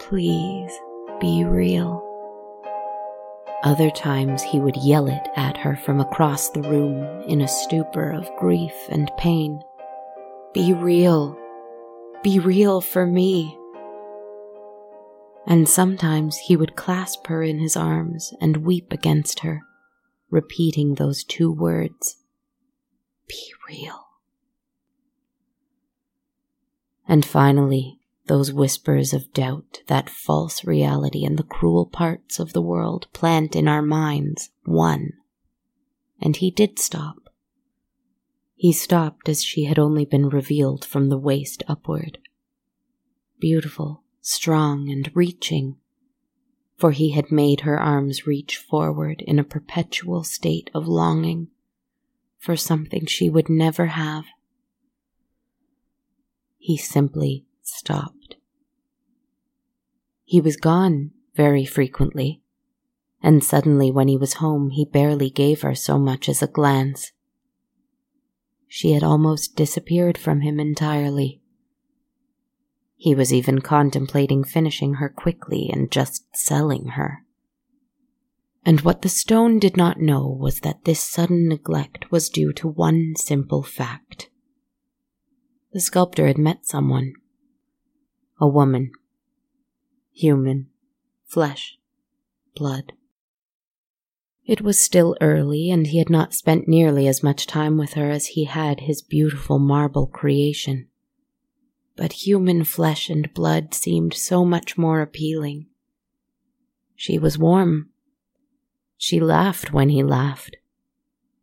please 0.00 0.72
be 1.20 1.44
real. 1.44 2.06
Other 3.62 3.90
times 3.90 4.42
he 4.42 4.58
would 4.58 4.76
yell 4.76 5.06
it 5.06 5.28
at 5.36 5.56
her 5.58 5.76
from 5.76 6.00
across 6.00 6.48
the 6.48 6.62
room 6.62 7.22
in 7.28 7.42
a 7.42 7.48
stupor 7.48 8.10
of 8.10 8.28
grief 8.38 8.74
and 8.88 9.10
pain. 9.18 9.62
Be 10.52 10.72
real, 10.72 11.38
be 12.22 12.38
real 12.38 12.80
for 12.80 13.06
me 13.06 13.56
and 15.46 15.68
sometimes 15.68 16.36
he 16.36 16.56
would 16.56 16.76
clasp 16.76 17.26
her 17.26 17.42
in 17.42 17.58
his 17.58 17.76
arms 17.76 18.32
and 18.40 18.58
weep 18.58 18.92
against 18.92 19.40
her, 19.40 19.62
repeating 20.30 20.94
those 20.94 21.24
two 21.24 21.50
words 21.50 22.18
Be 23.26 23.52
real. 23.68 24.06
And 27.08 27.24
finally, 27.24 27.99
those 28.26 28.52
whispers 28.52 29.12
of 29.12 29.32
doubt, 29.32 29.80
that 29.86 30.10
false 30.10 30.64
reality, 30.64 31.24
and 31.24 31.38
the 31.38 31.42
cruel 31.42 31.86
parts 31.86 32.38
of 32.38 32.52
the 32.52 32.62
world 32.62 33.08
plant 33.12 33.56
in 33.56 33.66
our 33.66 33.82
minds 33.82 34.50
one. 34.64 35.12
And 36.20 36.36
he 36.36 36.50
did 36.50 36.78
stop. 36.78 37.16
He 38.54 38.72
stopped 38.72 39.28
as 39.28 39.42
she 39.42 39.64
had 39.64 39.78
only 39.78 40.04
been 40.04 40.28
revealed 40.28 40.84
from 40.84 41.08
the 41.08 41.18
waist 41.18 41.62
upward. 41.66 42.18
Beautiful, 43.40 44.02
strong 44.20 44.90
and 44.90 45.10
reaching, 45.14 45.76
for 46.76 46.90
he 46.90 47.12
had 47.12 47.32
made 47.32 47.60
her 47.60 47.80
arms 47.80 48.26
reach 48.26 48.58
forward 48.58 49.22
in 49.26 49.38
a 49.38 49.44
perpetual 49.44 50.24
state 50.24 50.70
of 50.74 50.86
longing, 50.86 51.48
for 52.38 52.54
something 52.54 53.06
she 53.06 53.30
would 53.30 53.48
never 53.48 53.86
have. 53.86 54.26
He 56.58 56.76
simply 56.76 57.46
stopped. 57.72 58.36
He 60.24 60.40
was 60.40 60.56
gone 60.56 61.10
very 61.34 61.64
frequently, 61.64 62.42
and 63.22 63.42
suddenly 63.42 63.90
when 63.90 64.08
he 64.08 64.16
was 64.16 64.34
home, 64.34 64.70
he 64.70 64.84
barely 64.84 65.30
gave 65.30 65.62
her 65.62 65.74
so 65.74 65.98
much 65.98 66.28
as 66.28 66.42
a 66.42 66.46
glance. 66.46 67.12
She 68.68 68.92
had 68.92 69.02
almost 69.02 69.56
disappeared 69.56 70.16
from 70.16 70.42
him 70.42 70.60
entirely. 70.60 71.40
He 72.96 73.14
was 73.14 73.32
even 73.32 73.60
contemplating 73.60 74.44
finishing 74.44 74.94
her 74.94 75.08
quickly 75.08 75.68
and 75.72 75.90
just 75.90 76.24
selling 76.34 76.88
her. 76.88 77.24
And 78.64 78.82
what 78.82 79.02
the 79.02 79.08
stone 79.08 79.58
did 79.58 79.76
not 79.76 80.00
know 80.00 80.26
was 80.26 80.60
that 80.60 80.84
this 80.84 81.00
sudden 81.00 81.48
neglect 81.48 82.10
was 82.12 82.28
due 82.28 82.52
to 82.52 82.68
one 82.68 83.14
simple 83.16 83.62
fact. 83.62 84.28
The 85.72 85.80
sculptor 85.80 86.26
had 86.26 86.38
met 86.38 86.66
someone. 86.66 87.14
A 88.40 88.48
woman. 88.48 88.92
Human. 90.12 90.68
Flesh. 91.26 91.78
Blood. 92.56 92.92
It 94.44 94.62
was 94.62 94.80
still 94.80 95.16
early, 95.20 95.70
and 95.70 95.86
he 95.86 95.98
had 95.98 96.10
not 96.10 96.34
spent 96.34 96.66
nearly 96.66 97.06
as 97.06 97.22
much 97.22 97.46
time 97.46 97.76
with 97.76 97.92
her 97.92 98.10
as 98.10 98.28
he 98.28 98.44
had 98.44 98.80
his 98.80 99.02
beautiful 99.02 99.58
marble 99.58 100.06
creation 100.06 100.88
but 102.00 102.24
human 102.26 102.64
flesh 102.64 103.10
and 103.10 103.30
blood 103.34 103.74
seemed 103.74 104.14
so 104.14 104.42
much 104.42 104.78
more 104.78 105.02
appealing. 105.02 105.66
She 106.96 107.18
was 107.18 107.36
warm. 107.36 107.90
She 108.96 109.20
laughed 109.20 109.74
when 109.74 109.90
he 109.90 110.02
laughed. 110.02 110.56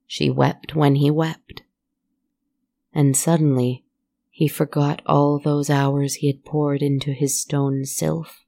She 0.08 0.32
wept 0.32 0.74
when 0.74 0.96
he 0.96 1.12
wept. 1.12 1.62
And 2.92 3.16
suddenly, 3.16 3.86
he 4.38 4.48
forgot 4.48 5.02
all 5.08 5.40
those 5.40 5.68
hours 5.68 6.14
he 6.14 6.28
had 6.28 6.46
poured 6.46 6.84
into 6.84 7.12
his 7.12 7.42
stone 7.42 7.84
sylph. 7.84 8.46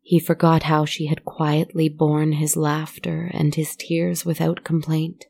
He 0.00 0.18
forgot 0.18 0.62
how 0.62 0.86
she 0.86 1.08
had 1.08 1.26
quietly 1.26 1.90
borne 1.90 2.32
his 2.32 2.56
laughter 2.56 3.30
and 3.34 3.54
his 3.54 3.76
tears 3.76 4.24
without 4.24 4.64
complaint. 4.64 5.26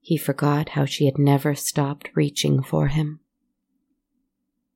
He 0.00 0.16
forgot 0.16 0.70
how 0.70 0.86
she 0.86 1.04
had 1.04 1.18
never 1.18 1.54
stopped 1.54 2.08
reaching 2.14 2.62
for 2.62 2.86
him. 2.86 3.20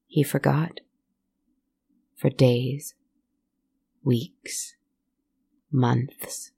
He 0.07 0.23
forgot. 0.23 0.81
For 2.17 2.29
days, 2.29 2.93
weeks, 4.03 4.75
months, 5.73 6.53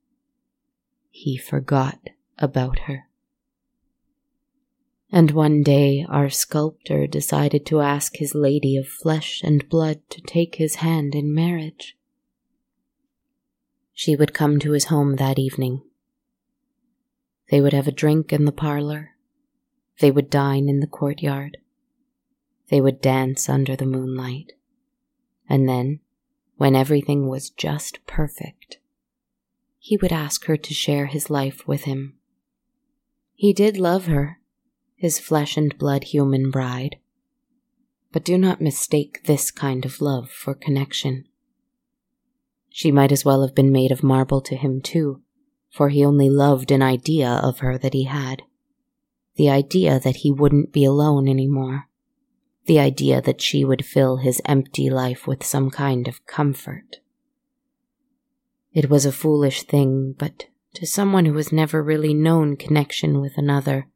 he 1.09 1.37
forgot 1.37 1.99
about 2.37 2.79
her. 2.79 3.06
And 5.11 5.31
one 5.31 5.63
day 5.63 6.05
our 6.09 6.29
sculptor 6.29 7.07
decided 7.07 7.65
to 7.67 7.79
ask 7.79 8.17
his 8.17 8.35
lady 8.35 8.75
of 8.75 8.87
flesh 8.87 9.41
and 9.43 9.67
blood 9.69 10.01
to 10.09 10.21
take 10.21 10.55
his 10.55 10.75
hand 10.75 11.15
in 11.15 11.33
marriage. 11.33 11.97
She 13.93 14.15
would 14.15 14.33
come 14.33 14.59
to 14.59 14.71
his 14.71 14.85
home 14.85 15.15
that 15.15 15.39
evening. 15.39 15.81
They 17.49 17.61
would 17.61 17.73
have 17.73 17.87
a 17.87 17.91
drink 17.91 18.33
in 18.33 18.45
the 18.45 18.51
parlor. 18.51 19.11
They 19.99 20.11
would 20.11 20.29
dine 20.29 20.67
in 20.67 20.81
the 20.81 20.87
courtyard. 20.87 21.57
They 22.69 22.81
would 22.81 23.01
dance 23.01 23.47
under 23.47 23.75
the 23.75 23.85
moonlight. 23.85 24.51
And 25.49 25.69
then, 25.69 26.01
when 26.57 26.75
everything 26.75 27.27
was 27.27 27.49
just 27.49 28.05
perfect, 28.05 28.77
he 29.79 29.95
would 29.95 30.11
ask 30.11 30.45
her 30.45 30.57
to 30.57 30.73
share 30.73 31.05
his 31.05 31.29
life 31.29 31.65
with 31.65 31.85
him. 31.85 32.17
He 33.33 33.53
did 33.53 33.77
love 33.77 34.07
her, 34.07 34.36
his 34.97 35.19
flesh 35.19 35.55
and 35.55 35.77
blood 35.77 36.03
human 36.03 36.51
bride. 36.51 36.97
But 38.11 38.25
do 38.25 38.37
not 38.37 38.59
mistake 38.59 39.23
this 39.23 39.49
kind 39.49 39.85
of 39.85 40.01
love 40.01 40.29
for 40.29 40.53
connection. 40.53 41.25
She 42.69 42.91
might 42.91 43.13
as 43.13 43.23
well 43.23 43.41
have 43.41 43.55
been 43.55 43.71
made 43.71 43.91
of 43.91 44.03
marble 44.03 44.41
to 44.41 44.55
him, 44.57 44.81
too, 44.81 45.21
for 45.69 45.87
he 45.87 46.03
only 46.03 46.29
loved 46.29 46.71
an 46.71 46.81
idea 46.81 47.29
of 47.29 47.59
her 47.59 47.77
that 47.77 47.93
he 47.93 48.03
had. 48.03 48.43
The 49.35 49.49
idea 49.49 49.99
that 49.99 50.17
he 50.17 50.31
wouldn't 50.31 50.73
be 50.73 50.83
alone 50.83 51.29
anymore 51.29 51.87
the 52.67 52.79
idea 52.79 53.21
that 53.21 53.41
she 53.41 53.65
would 53.65 53.85
fill 53.85 54.17
his 54.17 54.41
empty 54.45 54.89
life 54.89 55.25
with 55.25 55.43
some 55.43 55.71
kind 55.71 56.07
of 56.07 56.25
comfort. 56.25 56.97
It 58.73 58.89
was 58.89 59.05
a 59.05 59.11
foolish 59.11 59.63
thing, 59.63 60.13
but 60.17 60.47
to 60.75 60.85
someone 60.85 61.25
who 61.25 61.35
has 61.37 61.51
never 61.51 61.81
really 61.81 62.13
known 62.13 62.57
connection 62.57 63.19
with 63.21 63.37
another, 63.37 63.87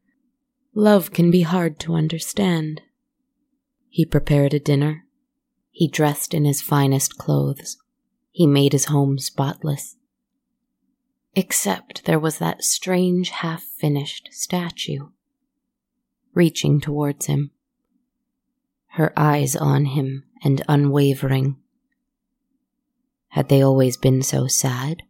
love 0.74 1.12
can 1.12 1.30
be 1.30 1.42
hard 1.42 1.78
to 1.80 1.94
understand. 1.94 2.80
He 3.88 4.04
prepared 4.04 4.54
a 4.54 4.60
dinner. 4.60 5.04
He 5.70 5.88
dressed 5.88 6.34
in 6.34 6.44
his 6.44 6.62
finest 6.62 7.18
clothes. 7.18 7.76
He 8.30 8.46
made 8.46 8.72
his 8.72 8.86
home 8.86 9.18
spotless. 9.18 9.96
Except 11.34 12.04
there 12.04 12.20
was 12.20 12.38
that 12.38 12.64
strange 12.64 13.30
half 13.30 13.62
finished 13.62 14.28
statue 14.32 15.08
reaching 16.34 16.80
towards 16.80 17.26
him 17.26 17.50
her 18.92 19.12
eyes 19.16 19.56
on 19.56 19.86
him 19.86 20.22
and 20.44 20.62
unwavering. 20.68 21.56
Had 23.28 23.48
they 23.48 23.62
always 23.62 23.96
been 23.96 24.20
so 24.20 24.46
sad? 24.46 25.02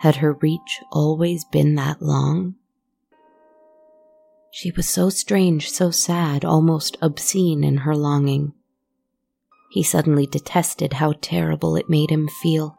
Had 0.00 0.16
her 0.16 0.34
reach 0.34 0.80
always 0.90 1.46
been 1.46 1.76
that 1.76 2.02
long? 2.02 2.56
She 4.54 4.70
was 4.70 4.86
so 4.86 5.08
strange, 5.08 5.70
so 5.70 5.90
sad, 5.90 6.44
almost 6.44 6.98
obscene 7.00 7.64
in 7.64 7.78
her 7.78 7.96
longing. 7.96 8.52
He 9.70 9.82
suddenly 9.82 10.26
detested 10.26 10.92
how 10.92 11.14
terrible 11.22 11.74
it 11.74 11.88
made 11.88 12.10
him 12.10 12.28
feel, 12.28 12.76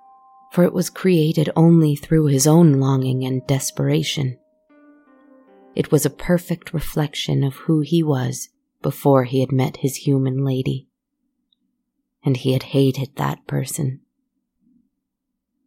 for 0.51 0.63
it 0.63 0.71
was 0.71 0.91
created 0.91 1.49
only 1.55 1.95
through 1.95 2.27
his 2.27 2.45
own 2.45 2.73
longing 2.73 3.25
and 3.25 3.45
desperation. 3.47 4.37
It 5.73 5.91
was 5.91 6.05
a 6.05 6.11
perfect 6.11 6.73
reflection 6.73 7.43
of 7.43 7.55
who 7.55 7.79
he 7.79 8.03
was 8.03 8.49
before 8.83 9.23
he 9.23 9.39
had 9.39 9.51
met 9.51 9.77
his 9.77 9.95
human 9.95 10.45
lady. 10.45 10.87
And 12.23 12.37
he 12.37 12.53
had 12.53 12.63
hated 12.63 13.15
that 13.15 13.47
person. 13.47 14.01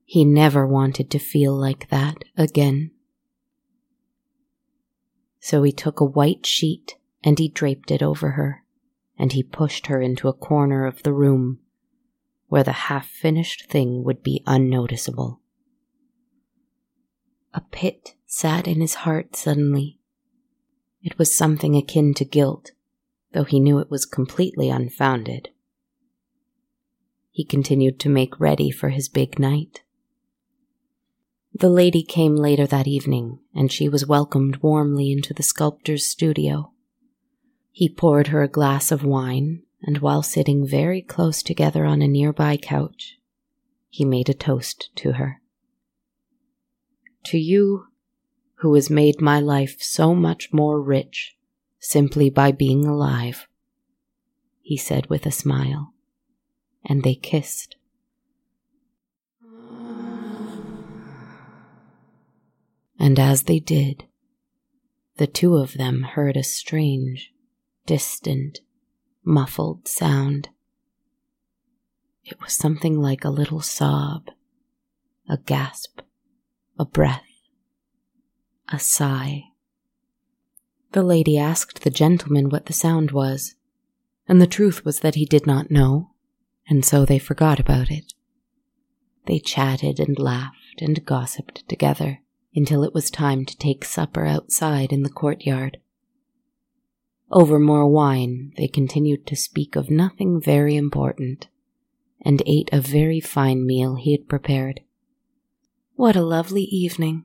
He 0.05 0.25
never 0.25 0.65
wanted 0.65 1.11
to 1.11 1.19
feel 1.19 1.53
like 1.53 1.89
that 1.91 2.23
again. 2.37 2.93
So 5.47 5.63
he 5.63 5.71
took 5.71 6.01
a 6.01 6.05
white 6.05 6.45
sheet 6.45 6.97
and 7.23 7.39
he 7.39 7.49
draped 7.49 7.93
it 7.93 8.03
over 8.03 8.31
her, 8.33 8.65
and 9.17 9.33
he 9.33 9.45
pushed 9.45 9.87
her 9.87 10.03
into 10.03 10.27
a 10.27 10.33
corner 10.33 10.85
of 10.85 11.05
the 11.05 11.13
room 11.13 11.61
where 12.49 12.65
the 12.65 12.89
half 12.91 13.07
finished 13.07 13.71
thing 13.71 14.03
would 14.03 14.25
be 14.25 14.43
unnoticeable. 14.45 15.41
A 17.55 17.61
pit 17.61 18.17
sat 18.27 18.67
in 18.67 18.81
his 18.81 18.95
heart 18.95 19.37
suddenly. 19.37 20.01
It 21.01 21.17
was 21.17 21.33
something 21.33 21.77
akin 21.77 22.13
to 22.15 22.25
guilt, 22.25 22.73
though 23.33 23.45
he 23.45 23.61
knew 23.61 23.79
it 23.79 23.89
was 23.89 24.05
completely 24.05 24.69
unfounded. 24.69 25.51
He 27.31 27.45
continued 27.45 28.01
to 28.01 28.09
make 28.09 28.41
ready 28.41 28.73
for 28.73 28.89
his 28.89 29.09
big 29.09 29.39
night. 29.39 29.83
The 31.59 31.71
lady 31.71 32.03
came 32.03 32.37
later 32.37 32.67
that 32.67 32.87
evening, 32.87 33.39
and 33.55 33.73
she 33.73 33.89
was 33.89 34.07
welcomed 34.07 34.57
warmly 34.59 35.11
into 35.11 35.33
the 35.33 35.43
sculptor's 35.43 36.05
studio. 36.05 36.75
He 37.73 37.89
poured 37.89 38.27
her 38.27 38.43
a 38.43 38.49
glass 38.49 38.93
of 38.93 39.07
wine, 39.07 39.63
and 39.81 39.99
while 39.99 40.23
sitting 40.23 40.67
very 40.67 41.01
close 41.01 41.43
together 41.43 41.87
on 41.87 42.03
a 42.03 42.09
nearby 42.09 42.59
couch, 42.59 43.17
he 43.89 44.05
made 44.05 44.29
a 44.29 44.35
toast 44.35 44.91
to 44.97 45.13
her. 45.13 45.41
To 47.25 47.39
you, 47.39 47.87
who 48.57 48.75
has 48.75 48.91
made 48.91 49.23
my 49.23 49.41
life 49.41 49.77
so 49.81 50.15
much 50.15 50.53
more 50.53 50.79
rich 50.83 51.39
simply 51.79 52.29
by 52.29 52.53
being 52.53 52.85
alive, 52.85 53.49
he 54.61 54.77
said 54.77 55.07
with 55.07 55.25
a 55.25 55.31
smile, 55.31 55.95
and 56.85 57.03
they 57.03 57.15
kissed. 57.15 57.76
And 63.07 63.21
as 63.21 63.45
they 63.45 63.61
did, 63.61 64.07
the 65.17 65.29
two 65.29 65.59
of 65.59 65.75
them 65.75 66.03
heard 66.03 66.37
a 66.37 66.43
strange, 66.43 67.31
distant, 67.87 68.59
muffled 69.23 69.87
sound. 69.87 70.49
It 72.25 72.41
was 72.41 72.53
something 72.53 73.01
like 73.01 73.25
a 73.25 73.31
little 73.31 73.61
sob, 73.61 74.29
a 75.29 75.37
gasp, 75.39 76.01
a 76.81 76.85
breath, 76.85 77.23
a 78.73 78.81
sigh. 78.81 79.45
The 80.91 81.05
lady 81.05 81.39
asked 81.39 81.85
the 81.85 81.91
gentleman 81.91 82.49
what 82.49 82.67
the 82.67 82.73
sound 82.73 83.13
was, 83.13 83.55
and 84.27 84.43
the 84.43 84.49
truth 84.49 84.85
was 84.85 84.99
that 84.99 85.15
he 85.15 85.27
did 85.27 85.47
not 85.47 85.71
know, 85.71 86.11
and 86.69 86.85
so 86.85 87.05
they 87.05 87.21
forgot 87.21 87.61
about 87.61 87.89
it. 87.89 88.15
They 89.27 89.39
chatted 89.39 90.01
and 90.01 90.19
laughed 90.19 90.81
and 90.83 91.07
gossiped 91.07 91.69
together 91.69 92.19
until 92.57 92.83
it 92.83 92.95
was 92.95 93.11
time 93.11 93.45
to 93.45 93.57
take 93.57 93.85
supper 93.85 94.25
outside 94.25 94.93
in 94.93 95.03
the 95.03 95.11
courtyard. 95.11 95.77
Over 97.31 97.59
more 97.59 97.87
wine, 97.87 98.53
they 98.57 98.67
continued 98.67 99.27
to 99.27 99.37
speak 99.37 99.77
of 99.77 99.91
nothing 99.91 100.41
very 100.41 100.75
important, 100.75 101.49
and 102.25 102.43
ate 102.47 102.71
a 102.73 102.81
very 102.81 103.21
fine 103.21 103.67
meal 103.67 103.97
he 103.97 104.13
had 104.13 104.29
prepared. 104.29 104.81
What 105.95 106.17
a 106.17 106.23
lovely 106.23 106.63
evening, 106.63 107.25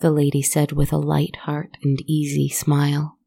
the 0.00 0.10
lady 0.10 0.42
said 0.42 0.72
with 0.72 0.92
a 0.92 0.98
light 0.98 1.36
heart 1.42 1.76
and 1.82 2.02
easy 2.06 2.48
smile. 2.48 3.18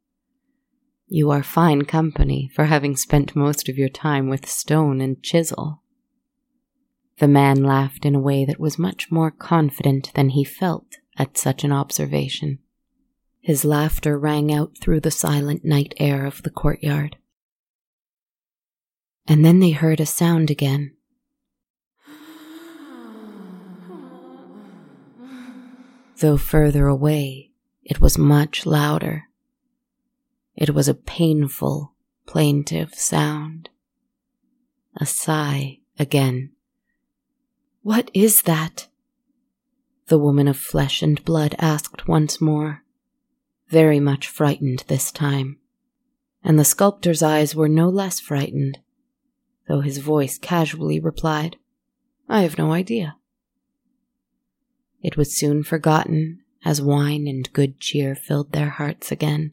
You 1.08 1.32
are 1.32 1.44
fine 1.44 1.86
company 1.86 2.50
for 2.54 2.66
having 2.66 2.98
spent 2.98 3.36
most 3.36 3.70
of 3.70 3.78
your 3.78 3.90
time 3.90 4.28
with 4.28 4.50
stone 4.50 5.00
and 5.00 5.24
chisel. 5.24 5.82
The 7.20 7.28
man 7.28 7.64
laughed 7.64 8.06
in 8.06 8.16
a 8.16 8.20
way 8.20 8.44
that 8.44 8.60
was 8.60 8.78
much 8.78 9.10
more 9.10 9.32
confident 9.32 10.12
than 10.14 10.30
he 10.30 10.44
felt 10.44 10.98
at 11.18 11.38
such 11.38 11.64
an 11.64 11.72
observation. 11.72 12.60
His 13.42 13.64
laughter 13.64 14.18
rang 14.18 14.54
out 14.54 14.78
through 14.78 15.00
the 15.02 15.12
silent 15.12 15.64
night 15.64 15.94
air 15.98 16.26
of 16.26 16.44
the 16.44 16.50
courtyard. 16.50 17.18
And 19.28 19.44
then 19.44 19.60
they 19.60 19.72
heard 19.72 20.00
a 20.00 20.06
sound 20.06 20.50
again. 20.50 20.94
Though 26.20 26.38
further 26.38 26.88
away, 26.88 27.52
it 27.84 28.02
was 28.02 28.18
much 28.18 28.66
louder. 28.66 29.26
It 30.56 30.74
was 30.74 30.88
a 30.88 30.96
painful, 30.96 31.94
plaintive 32.26 32.96
sound. 32.96 33.70
A 35.00 35.06
sigh 35.06 35.80
again. 36.00 36.52
What 37.84 38.10
is 38.14 38.42
that? 38.42 38.88
The 40.08 40.18
woman 40.18 40.48
of 40.48 40.58
flesh 40.58 41.02
and 41.02 41.24
blood 41.26 41.56
asked 41.60 42.08
once 42.08 42.40
more, 42.40 42.84
very 43.70 44.00
much 44.00 44.28
frightened 44.28 44.86
this 44.88 45.12
time. 45.12 45.58
And 46.44 46.58
the 46.58 46.64
sculptor's 46.64 47.22
eyes 47.22 47.56
were 47.56 47.68
no 47.68 47.90
less 47.90 48.20
frightened, 48.20 48.80
though 49.68 49.82
his 49.82 49.98
voice 49.98 50.38
casually 50.38 51.00
replied, 51.00 51.58
I 52.30 52.44
have 52.44 52.58
no 52.58 52.72
idea. 52.72 53.18
It 55.02 55.18
was 55.18 55.38
soon 55.38 55.64
forgotten 55.64 56.42
as 56.64 56.82
wine 56.82 57.28
and 57.28 57.52
good 57.52 57.80
cheer 57.80 58.16
filled 58.16 58.54
their 58.54 58.70
hearts 58.70 59.12
again. 59.12 59.52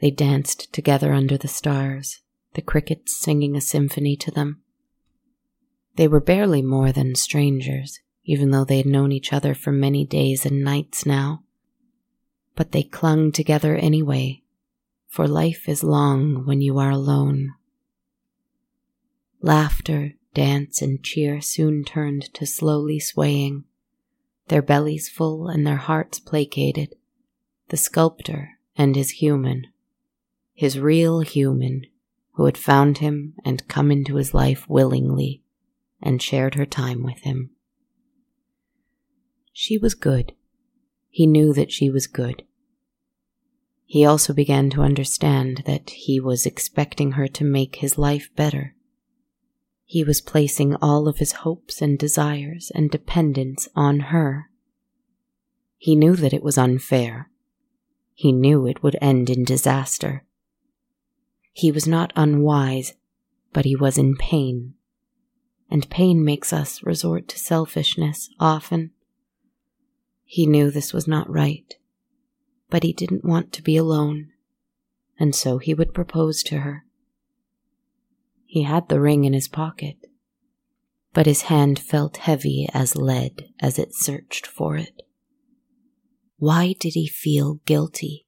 They 0.00 0.10
danced 0.10 0.72
together 0.72 1.12
under 1.12 1.36
the 1.36 1.48
stars, 1.48 2.20
the 2.54 2.62
crickets 2.62 3.16
singing 3.16 3.56
a 3.56 3.60
symphony 3.60 4.16
to 4.16 4.30
them. 4.30 4.62
They 5.96 6.08
were 6.08 6.20
barely 6.20 6.62
more 6.62 6.92
than 6.92 7.14
strangers, 7.14 8.00
even 8.24 8.50
though 8.50 8.64
they 8.64 8.78
had 8.78 8.86
known 8.86 9.12
each 9.12 9.32
other 9.32 9.54
for 9.54 9.72
many 9.72 10.04
days 10.04 10.46
and 10.46 10.62
nights 10.62 11.04
now. 11.04 11.42
But 12.54 12.72
they 12.72 12.82
clung 12.82 13.32
together 13.32 13.76
anyway, 13.76 14.42
for 15.08 15.26
life 15.26 15.68
is 15.68 15.82
long 15.82 16.46
when 16.46 16.60
you 16.60 16.78
are 16.78 16.90
alone. 16.90 17.54
Laughter, 19.40 20.14
dance, 20.34 20.80
and 20.82 21.02
cheer 21.02 21.40
soon 21.40 21.84
turned 21.84 22.32
to 22.34 22.46
slowly 22.46 23.00
swaying, 23.00 23.64
their 24.48 24.62
bellies 24.62 25.08
full 25.08 25.48
and 25.48 25.66
their 25.66 25.76
hearts 25.76 26.20
placated, 26.20 26.94
the 27.68 27.76
sculptor 27.76 28.58
and 28.76 28.94
his 28.94 29.10
human 29.10 29.66
his 30.54 30.78
real 30.78 31.20
human, 31.20 31.86
who 32.34 32.44
had 32.44 32.56
found 32.56 32.98
him 32.98 33.34
and 33.44 33.66
come 33.68 33.90
into 33.90 34.16
his 34.16 34.32
life 34.32 34.68
willingly 34.68 35.42
and 36.00 36.22
shared 36.22 36.54
her 36.54 36.64
time 36.64 37.02
with 37.02 37.18
him. 37.20 37.50
She 39.52 39.78
was 39.78 39.94
good. 39.94 40.32
He 41.10 41.26
knew 41.26 41.52
that 41.52 41.70
she 41.70 41.90
was 41.90 42.06
good. 42.06 42.44
He 43.84 44.04
also 44.06 44.32
began 44.32 44.70
to 44.70 44.80
understand 44.80 45.64
that 45.66 45.90
he 45.90 46.18
was 46.18 46.46
expecting 46.46 47.12
her 47.12 47.28
to 47.28 47.44
make 47.44 47.76
his 47.76 47.98
life 47.98 48.30
better. 48.34 48.74
He 49.84 50.02
was 50.02 50.22
placing 50.22 50.74
all 50.76 51.06
of 51.06 51.18
his 51.18 51.32
hopes 51.32 51.82
and 51.82 51.98
desires 51.98 52.72
and 52.74 52.90
dependence 52.90 53.68
on 53.76 54.00
her. 54.00 54.48
He 55.76 55.94
knew 55.94 56.16
that 56.16 56.32
it 56.32 56.42
was 56.42 56.56
unfair. 56.56 57.28
He 58.14 58.32
knew 58.32 58.66
it 58.66 58.82
would 58.82 58.96
end 59.02 59.28
in 59.28 59.44
disaster. 59.44 60.24
He 61.52 61.70
was 61.70 61.86
not 61.86 62.14
unwise, 62.16 62.94
but 63.52 63.66
he 63.66 63.76
was 63.76 63.98
in 63.98 64.16
pain. 64.16 64.72
And 65.70 65.90
pain 65.90 66.24
makes 66.24 66.52
us 66.52 66.82
resort 66.82 67.28
to 67.28 67.38
selfishness 67.38 68.30
often. 68.40 68.92
He 70.32 70.46
knew 70.46 70.70
this 70.70 70.94
was 70.94 71.06
not 71.06 71.28
right, 71.28 71.74
but 72.70 72.84
he 72.84 72.94
didn't 72.94 73.22
want 73.22 73.52
to 73.52 73.62
be 73.62 73.76
alone, 73.76 74.30
and 75.20 75.34
so 75.34 75.58
he 75.58 75.74
would 75.74 75.92
propose 75.92 76.42
to 76.44 76.60
her. 76.60 76.86
He 78.46 78.62
had 78.62 78.88
the 78.88 78.98
ring 78.98 79.24
in 79.24 79.34
his 79.34 79.46
pocket, 79.46 80.06
but 81.12 81.26
his 81.26 81.42
hand 81.42 81.78
felt 81.78 82.16
heavy 82.16 82.66
as 82.72 82.96
lead 82.96 83.52
as 83.60 83.78
it 83.78 83.94
searched 83.94 84.46
for 84.46 84.78
it. 84.78 85.02
Why 86.38 86.76
did 86.80 86.94
he 86.94 87.06
feel 87.08 87.60
guilty? 87.66 88.26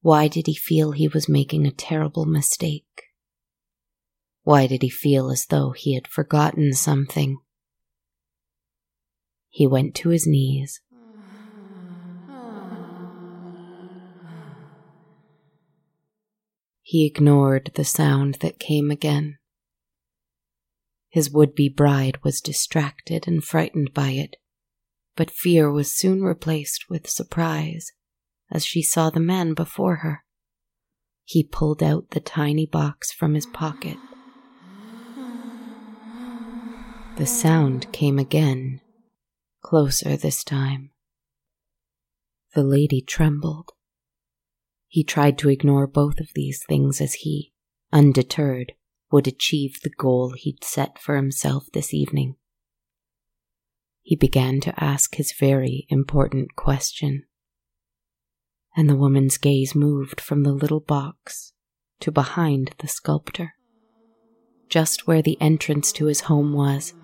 Why 0.00 0.28
did 0.28 0.46
he 0.46 0.54
feel 0.54 0.92
he 0.92 1.08
was 1.08 1.28
making 1.28 1.66
a 1.66 1.72
terrible 1.72 2.24
mistake? 2.24 3.10
Why 4.44 4.68
did 4.68 4.82
he 4.82 4.90
feel 4.90 5.28
as 5.32 5.44
though 5.46 5.72
he 5.72 5.96
had 5.96 6.06
forgotten 6.06 6.72
something? 6.72 7.38
He 9.54 9.66
went 9.66 9.94
to 9.96 10.08
his 10.08 10.26
knees. 10.26 10.80
He 16.80 17.06
ignored 17.06 17.70
the 17.74 17.84
sound 17.84 18.36
that 18.40 18.58
came 18.58 18.90
again. 18.90 19.38
His 21.10 21.30
would 21.30 21.54
be 21.54 21.68
bride 21.68 22.24
was 22.24 22.40
distracted 22.40 23.28
and 23.28 23.44
frightened 23.44 23.92
by 23.92 24.10
it, 24.10 24.36
but 25.16 25.30
fear 25.30 25.70
was 25.70 25.94
soon 25.94 26.22
replaced 26.22 26.88
with 26.88 27.08
surprise 27.08 27.92
as 28.50 28.64
she 28.64 28.82
saw 28.82 29.10
the 29.10 29.20
man 29.20 29.52
before 29.54 29.96
her. 29.96 30.24
He 31.24 31.44
pulled 31.44 31.82
out 31.82 32.10
the 32.10 32.20
tiny 32.20 32.64
box 32.64 33.12
from 33.12 33.34
his 33.34 33.46
pocket. 33.46 33.96
The 37.16 37.26
sound 37.26 37.90
came 37.92 38.18
again, 38.18 38.81
closer 39.62 40.16
this 40.16 40.44
time. 40.44 40.90
The 42.54 42.62
lady 42.62 43.00
trembled. 43.00 43.70
He 44.88 45.04
tried 45.04 45.38
to 45.38 45.48
ignore 45.48 45.86
both 45.86 46.20
of 46.20 46.28
these 46.34 46.62
things 46.68 47.00
as 47.00 47.14
he, 47.14 47.52
undeterred, 47.92 48.72
would 49.10 49.26
achieve 49.26 49.80
the 49.82 49.90
goal 49.90 50.34
he'd 50.36 50.62
set 50.62 50.98
for 50.98 51.16
himself 51.16 51.66
this 51.72 51.94
evening. 51.94 52.36
He 54.02 54.16
began 54.16 54.60
to 54.60 54.84
ask 54.84 55.14
his 55.14 55.32
very 55.32 55.86
important 55.88 56.56
question 56.56 57.24
and 58.76 58.88
the 58.88 58.96
woman's 58.96 59.38
gaze 59.38 59.74
moved 59.74 60.20
from 60.20 60.42
the 60.42 60.52
little 60.52 60.80
box 60.80 61.52
to 62.00 62.10
behind 62.10 62.74
the 62.78 62.88
sculptor, 62.88 63.54
just 64.68 65.06
where 65.06 65.22
the 65.22 65.40
entrance 65.40 65.92
to 65.92 66.06
his 66.06 66.22
home 66.22 66.52
was, 66.52 66.94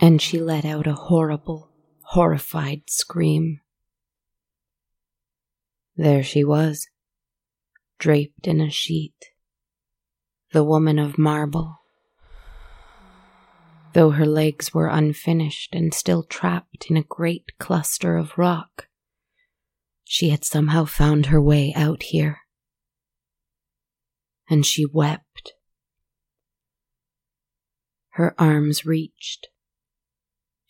and 0.00 0.22
she 0.22 0.40
let 0.40 0.64
out 0.64 0.86
a 0.86 0.94
horrible, 0.94 1.70
horrified 2.02 2.82
scream. 2.88 3.60
There 5.94 6.22
she 6.22 6.42
was, 6.42 6.88
draped 7.98 8.46
in 8.46 8.62
a 8.62 8.70
sheet, 8.70 9.26
the 10.52 10.64
woman 10.64 10.98
of 10.98 11.18
marble. 11.18 11.76
Though 13.92 14.10
her 14.10 14.24
legs 14.24 14.72
were 14.72 14.88
unfinished 14.88 15.74
and 15.74 15.92
still 15.92 16.22
trapped 16.22 16.86
in 16.88 16.96
a 16.96 17.02
great 17.02 17.58
cluster 17.58 18.16
of 18.16 18.38
rock, 18.38 18.88
she 20.04 20.30
had 20.30 20.44
somehow 20.44 20.86
found 20.86 21.26
her 21.26 21.42
way 21.42 21.74
out 21.76 22.04
here. 22.04 22.38
And 24.48 24.64
she 24.64 24.86
wept. 24.86 25.52
Her 28.10 28.34
arms 28.38 28.86
reached. 28.86 29.48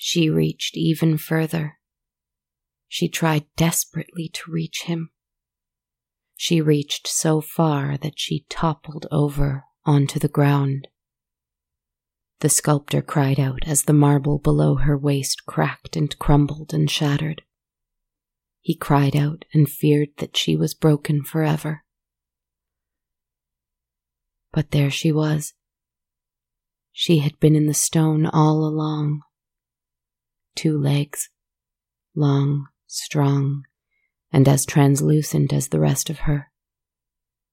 She 0.02 0.30
reached 0.30 0.78
even 0.78 1.18
further. 1.18 1.78
She 2.88 3.06
tried 3.06 3.44
desperately 3.54 4.30
to 4.32 4.50
reach 4.50 4.84
him. 4.84 5.10
She 6.36 6.62
reached 6.62 7.06
so 7.06 7.42
far 7.42 7.98
that 7.98 8.18
she 8.18 8.46
toppled 8.48 9.06
over 9.12 9.64
onto 9.84 10.18
the 10.18 10.26
ground. 10.26 10.88
The 12.38 12.48
sculptor 12.48 13.02
cried 13.02 13.38
out 13.38 13.64
as 13.66 13.82
the 13.82 13.92
marble 13.92 14.38
below 14.38 14.76
her 14.76 14.96
waist 14.96 15.44
cracked 15.44 15.96
and 15.96 16.18
crumbled 16.18 16.72
and 16.72 16.90
shattered. 16.90 17.42
He 18.62 18.74
cried 18.74 19.14
out 19.14 19.44
and 19.52 19.68
feared 19.68 20.16
that 20.16 20.34
she 20.34 20.56
was 20.56 20.72
broken 20.72 21.22
forever. 21.24 21.84
But 24.50 24.70
there 24.70 24.90
she 24.90 25.12
was. 25.12 25.52
She 26.90 27.18
had 27.18 27.38
been 27.38 27.54
in 27.54 27.66
the 27.66 27.74
stone 27.74 28.24
all 28.24 28.64
along. 28.64 29.20
Two 30.54 30.78
legs, 30.78 31.30
long, 32.14 32.66
strong, 32.86 33.64
and 34.32 34.48
as 34.48 34.66
translucent 34.66 35.52
as 35.52 35.68
the 35.68 35.80
rest 35.80 36.10
of 36.10 36.20
her. 36.20 36.50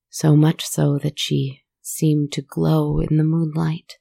So 0.09 0.35
much 0.35 0.65
so 0.65 0.97
that 0.99 1.19
she 1.19 1.63
seemed 1.81 2.31
to 2.33 2.41
glow 2.41 2.99
in 2.99 3.17
the 3.17 3.23
moonlight. 3.23 3.97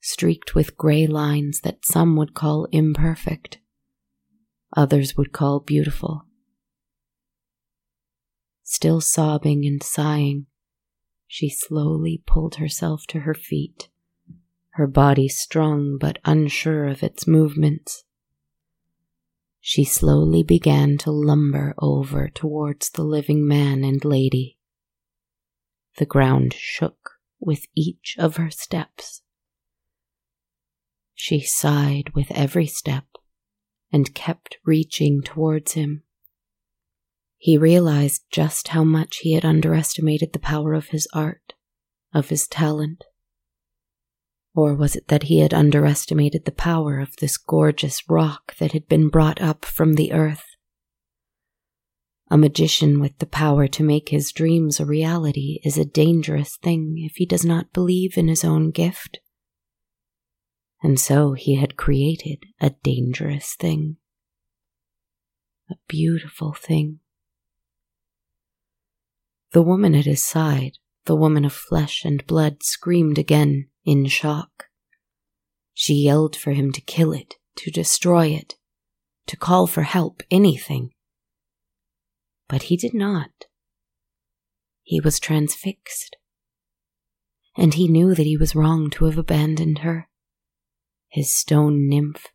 Streaked 0.00 0.54
with 0.54 0.76
gray 0.76 1.06
lines 1.06 1.60
that 1.60 1.84
some 1.84 2.16
would 2.16 2.34
call 2.34 2.66
imperfect, 2.72 3.58
others 4.76 5.16
would 5.16 5.32
call 5.32 5.60
beautiful. 5.60 6.26
Still 8.62 9.00
sobbing 9.00 9.66
and 9.66 9.82
sighing, 9.82 10.46
she 11.26 11.48
slowly 11.48 12.22
pulled 12.26 12.56
herself 12.56 13.06
to 13.08 13.20
her 13.20 13.34
feet, 13.34 13.88
her 14.78 14.86
body 14.86 15.26
strong 15.26 15.98
but 15.98 16.20
unsure 16.24 16.86
of 16.86 17.02
its 17.02 17.26
movements. 17.26 18.04
She 19.60 19.84
slowly 19.84 20.44
began 20.44 20.96
to 20.98 21.10
lumber 21.10 21.74
over 21.78 22.28
towards 22.28 22.90
the 22.90 23.02
living 23.02 23.44
man 23.44 23.82
and 23.82 24.04
lady. 24.04 24.56
The 25.96 26.06
ground 26.06 26.54
shook 26.54 27.10
with 27.40 27.66
each 27.74 28.14
of 28.20 28.36
her 28.36 28.52
steps. 28.52 29.22
She 31.12 31.40
sighed 31.40 32.10
with 32.14 32.30
every 32.30 32.68
step 32.68 33.06
and 33.92 34.14
kept 34.14 34.58
reaching 34.64 35.22
towards 35.22 35.72
him. 35.72 36.04
He 37.36 37.58
realized 37.58 38.22
just 38.30 38.68
how 38.68 38.84
much 38.84 39.18
he 39.22 39.32
had 39.32 39.44
underestimated 39.44 40.32
the 40.32 40.38
power 40.38 40.72
of 40.72 40.90
his 40.90 41.08
art, 41.12 41.54
of 42.14 42.28
his 42.28 42.46
talent. 42.46 43.02
Or 44.58 44.74
was 44.74 44.96
it 44.96 45.06
that 45.06 45.22
he 45.22 45.38
had 45.38 45.54
underestimated 45.54 46.44
the 46.44 46.50
power 46.50 46.98
of 46.98 47.14
this 47.18 47.36
gorgeous 47.36 48.02
rock 48.10 48.56
that 48.56 48.72
had 48.72 48.88
been 48.88 49.08
brought 49.08 49.40
up 49.40 49.64
from 49.64 49.94
the 49.94 50.12
earth? 50.12 50.42
A 52.28 52.36
magician 52.36 52.98
with 52.98 53.16
the 53.18 53.26
power 53.26 53.68
to 53.68 53.84
make 53.84 54.08
his 54.08 54.32
dreams 54.32 54.80
a 54.80 54.84
reality 54.84 55.60
is 55.62 55.78
a 55.78 55.84
dangerous 55.84 56.56
thing 56.56 56.96
if 56.98 57.14
he 57.18 57.24
does 57.24 57.44
not 57.44 57.72
believe 57.72 58.18
in 58.18 58.26
his 58.26 58.42
own 58.42 58.72
gift. 58.72 59.20
And 60.82 60.98
so 60.98 61.34
he 61.34 61.54
had 61.54 61.76
created 61.76 62.42
a 62.60 62.70
dangerous 62.70 63.54
thing, 63.54 63.98
a 65.70 65.76
beautiful 65.86 66.52
thing. 66.52 66.98
The 69.52 69.62
woman 69.62 69.94
at 69.94 70.06
his 70.06 70.26
side, 70.26 70.78
the 71.04 71.14
woman 71.14 71.44
of 71.44 71.52
flesh 71.52 72.04
and 72.04 72.26
blood, 72.26 72.64
screamed 72.64 73.18
again 73.18 73.67
in 73.88 74.04
shock. 74.04 74.66
She 75.72 75.94
yelled 75.94 76.36
for 76.36 76.52
him 76.52 76.72
to 76.72 76.80
kill 76.82 77.12
it, 77.12 77.36
to 77.56 77.70
destroy 77.70 78.26
it, 78.26 78.56
to 79.26 79.36
call 79.36 79.66
for 79.66 79.82
help, 79.82 80.22
anything. 80.30 80.90
But 82.48 82.64
he 82.64 82.76
did 82.76 82.92
not. 82.92 83.46
He 84.82 85.00
was 85.00 85.18
transfixed. 85.18 86.16
And 87.56 87.74
he 87.74 87.88
knew 87.88 88.14
that 88.14 88.26
he 88.26 88.36
was 88.36 88.54
wrong 88.54 88.90
to 88.90 89.06
have 89.06 89.16
abandoned 89.16 89.78
her. 89.78 90.10
His 91.08 91.34
stone 91.34 91.88
nymph, 91.88 92.26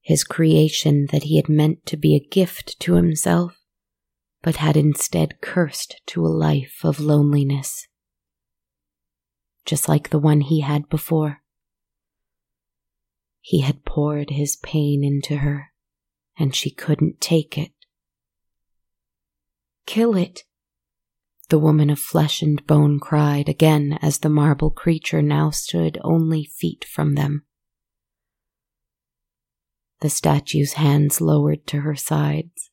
his 0.00 0.24
creation 0.24 1.08
that 1.12 1.24
he 1.24 1.36
had 1.36 1.50
meant 1.50 1.84
to 1.86 1.98
be 1.98 2.16
a 2.16 2.26
gift 2.34 2.80
to 2.80 2.94
himself, 2.94 3.58
but 4.42 4.56
had 4.56 4.78
instead 4.78 5.42
cursed 5.42 6.00
to 6.06 6.24
a 6.24 6.28
life 6.28 6.80
of 6.82 7.00
loneliness. 7.00 7.86
Just 9.64 9.88
like 9.88 10.10
the 10.10 10.18
one 10.18 10.42
he 10.42 10.60
had 10.60 10.88
before. 10.88 11.42
He 13.40 13.60
had 13.60 13.84
poured 13.84 14.30
his 14.30 14.56
pain 14.56 15.04
into 15.04 15.36
her, 15.36 15.72
and 16.38 16.54
she 16.54 16.70
couldn't 16.70 17.20
take 17.20 17.56
it. 17.56 17.72
Kill 19.86 20.16
it, 20.16 20.44
the 21.50 21.58
woman 21.58 21.90
of 21.90 21.98
flesh 21.98 22.40
and 22.40 22.66
bone 22.66 22.98
cried 22.98 23.48
again 23.48 23.98
as 24.00 24.18
the 24.18 24.30
marble 24.30 24.70
creature 24.70 25.20
now 25.20 25.50
stood 25.50 25.98
only 26.02 26.44
feet 26.44 26.84
from 26.84 27.14
them. 27.14 27.44
The 30.00 30.10
statue's 30.10 30.74
hands 30.74 31.20
lowered 31.20 31.66
to 31.68 31.82
her 31.82 31.94
sides, 31.94 32.70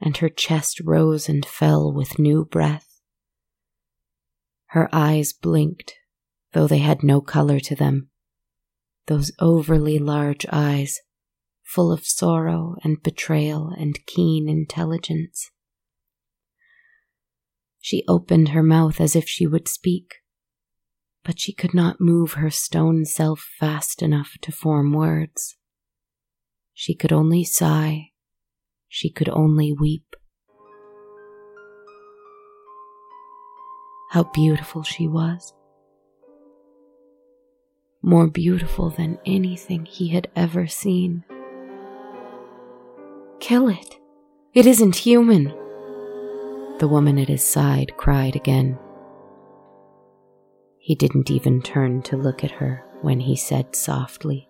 and 0.00 0.16
her 0.16 0.28
chest 0.28 0.80
rose 0.80 1.28
and 1.28 1.44
fell 1.44 1.92
with 1.92 2.18
new 2.18 2.44
breath. 2.44 3.00
Her 4.68 4.88
eyes 4.92 5.32
blinked, 5.32 5.94
though 6.52 6.66
they 6.66 6.78
had 6.78 7.02
no 7.02 7.20
color 7.20 7.60
to 7.60 7.74
them. 7.74 8.08
Those 9.06 9.32
overly 9.38 9.98
large 9.98 10.46
eyes, 10.52 10.98
full 11.62 11.92
of 11.92 12.06
sorrow 12.06 12.76
and 12.82 13.02
betrayal 13.02 13.72
and 13.76 14.04
keen 14.06 14.48
intelligence. 14.48 15.50
She 17.80 18.04
opened 18.06 18.50
her 18.50 18.62
mouth 18.62 19.00
as 19.00 19.16
if 19.16 19.28
she 19.28 19.46
would 19.46 19.68
speak, 19.68 20.16
but 21.24 21.40
she 21.40 21.52
could 21.52 21.74
not 21.74 22.00
move 22.00 22.34
her 22.34 22.50
stone 22.50 23.04
self 23.04 23.40
fast 23.58 24.02
enough 24.02 24.32
to 24.42 24.52
form 24.52 24.92
words. 24.92 25.56
She 26.74 26.94
could 26.94 27.12
only 27.12 27.44
sigh 27.44 28.10
she 28.92 29.08
could 29.08 29.28
only 29.28 29.72
weep. 29.72 30.16
How 34.10 34.24
beautiful 34.34 34.82
she 34.82 35.06
was. 35.06 35.54
More 38.10 38.26
beautiful 38.26 38.90
than 38.90 39.20
anything 39.24 39.86
he 39.86 40.08
had 40.08 40.26
ever 40.34 40.66
seen. 40.66 41.22
Kill 43.38 43.68
it. 43.68 43.98
It 44.52 44.66
isn't 44.66 44.96
human. 44.96 45.44
The 46.80 46.88
woman 46.90 47.20
at 47.20 47.28
his 47.28 47.44
side 47.44 47.96
cried 47.96 48.34
again. 48.34 48.76
He 50.80 50.96
didn't 50.96 51.30
even 51.30 51.62
turn 51.62 52.02
to 52.02 52.16
look 52.16 52.42
at 52.42 52.50
her 52.50 52.84
when 53.00 53.20
he 53.20 53.36
said 53.36 53.76
softly, 53.76 54.48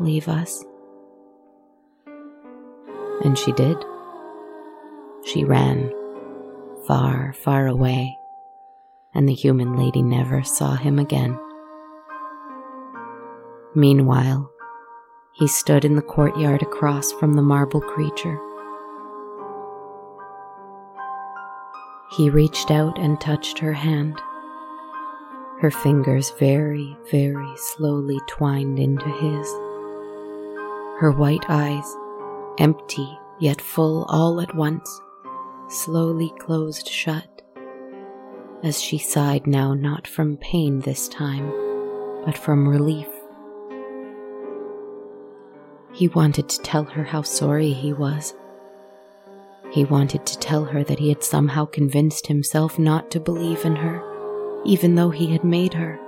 Leave 0.00 0.26
us. 0.26 0.64
And 3.22 3.38
she 3.38 3.52
did. 3.52 3.76
She 5.24 5.44
ran 5.44 5.92
far, 6.88 7.34
far 7.34 7.68
away, 7.68 8.16
and 9.14 9.28
the 9.28 9.32
human 9.32 9.76
lady 9.76 10.02
never 10.02 10.42
saw 10.42 10.74
him 10.74 10.98
again. 10.98 11.38
Meanwhile, 13.76 14.50
he 15.34 15.46
stood 15.46 15.84
in 15.84 15.96
the 15.96 16.02
courtyard 16.02 16.62
across 16.62 17.12
from 17.12 17.34
the 17.34 17.42
marble 17.42 17.82
creature. 17.82 18.40
He 22.16 22.30
reached 22.30 22.70
out 22.70 22.98
and 22.98 23.20
touched 23.20 23.58
her 23.58 23.74
hand. 23.74 24.18
Her 25.60 25.70
fingers 25.70 26.32
very, 26.38 26.96
very 27.10 27.52
slowly 27.56 28.18
twined 28.26 28.78
into 28.78 29.10
his. 29.10 29.46
Her 30.98 31.12
white 31.14 31.44
eyes 31.50 31.84
empty 32.58 33.18
yet 33.40 33.60
full 33.60 34.06
all 34.08 34.40
at 34.40 34.56
once, 34.56 35.02
slowly 35.68 36.32
closed 36.38 36.88
shut, 36.88 37.42
as 38.62 38.80
she 38.80 38.96
sighed 38.96 39.46
now 39.46 39.74
not 39.74 40.06
from 40.06 40.38
pain 40.38 40.80
this 40.80 41.08
time, 41.08 41.52
but 42.24 42.38
from 42.38 42.66
relief. 42.66 43.08
He 45.96 46.08
wanted 46.08 46.50
to 46.50 46.60
tell 46.60 46.84
her 46.84 47.04
how 47.04 47.22
sorry 47.22 47.72
he 47.72 47.94
was. 47.94 48.34
He 49.70 49.86
wanted 49.86 50.26
to 50.26 50.38
tell 50.38 50.66
her 50.66 50.84
that 50.84 50.98
he 50.98 51.08
had 51.08 51.24
somehow 51.24 51.64
convinced 51.64 52.26
himself 52.26 52.78
not 52.78 53.10
to 53.12 53.18
believe 53.18 53.64
in 53.64 53.76
her, 53.76 54.02
even 54.66 54.94
though 54.94 55.08
he 55.08 55.32
had 55.32 55.42
made 55.42 55.72
her. 55.72 55.98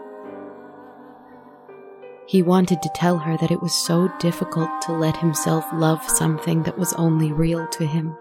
He 2.26 2.42
wanted 2.42 2.82
to 2.82 2.90
tell 2.94 3.16
her 3.16 3.38
that 3.38 3.50
it 3.50 3.62
was 3.62 3.72
so 3.72 4.12
difficult 4.18 4.68
to 4.82 4.92
let 4.92 5.16
himself 5.16 5.64
love 5.72 6.02
something 6.06 6.64
that 6.64 6.76
was 6.76 6.92
only 6.92 7.32
real 7.32 7.66
to 7.68 7.86
him. 7.86 8.14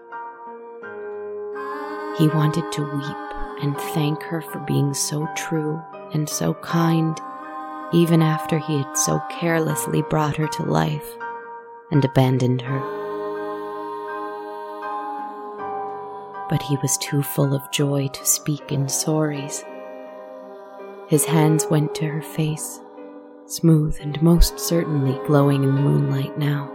He 2.16 2.28
wanted 2.28 2.72
to 2.72 2.82
weep 2.82 3.62
and 3.62 3.76
thank 3.92 4.22
her 4.22 4.40
for 4.40 4.60
being 4.60 4.94
so 4.94 5.28
true 5.36 5.78
and 6.14 6.26
so 6.26 6.54
kind, 6.54 7.20
even 7.92 8.22
after 8.22 8.58
he 8.58 8.78
had 8.78 8.96
so 8.96 9.20
carelessly 9.30 10.00
brought 10.08 10.36
her 10.36 10.48
to 10.48 10.62
life 10.62 11.18
and 11.90 12.04
abandoned 12.04 12.62
her. 12.62 12.80
But 16.48 16.62
he 16.62 16.76
was 16.82 16.96
too 16.98 17.22
full 17.22 17.54
of 17.54 17.70
joy 17.70 18.08
to 18.08 18.26
speak 18.26 18.72
in 18.72 18.86
sorries. 18.86 19.64
His 21.08 21.24
hands 21.24 21.66
went 21.70 21.94
to 21.96 22.06
her 22.06 22.22
face 22.22 22.80
smooth 23.48 23.96
and 24.00 24.20
most 24.20 24.60
certainly 24.60 25.18
glowing 25.26 25.64
in 25.64 25.74
the 25.74 25.80
moonlight 25.80 26.36
now. 26.38 26.70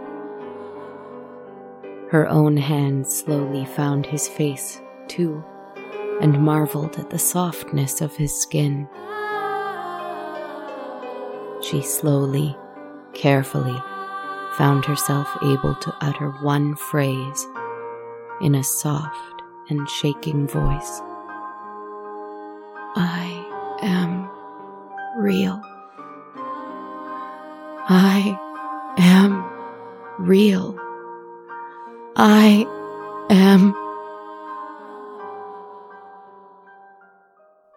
Her 2.10 2.28
own 2.28 2.56
hands 2.56 3.16
slowly 3.16 3.64
found 3.64 4.06
his 4.06 4.28
face, 4.28 4.80
too, 5.08 5.42
and 6.20 6.40
marveled 6.40 6.98
at 6.98 7.10
the 7.10 7.18
softness 7.18 8.00
of 8.00 8.14
his 8.16 8.34
skin. 8.34 8.88
She 11.62 11.80
slowly, 11.82 12.56
carefully, 13.14 13.80
found 14.56 14.84
herself 14.84 15.28
able 15.42 15.74
to 15.76 15.94
utter 16.00 16.30
one 16.42 16.74
phrase 16.76 17.46
in 18.40 18.54
a 18.54 18.64
soft 18.64 19.42
and 19.68 19.88
shaking 19.88 20.46
voice 20.46 21.00
I 22.96 23.78
am 23.82 24.30
real. 25.16 25.60
I 27.88 28.38
am 28.96 29.44
real. 30.18 30.78
I 32.16 32.66
am. 33.30 33.74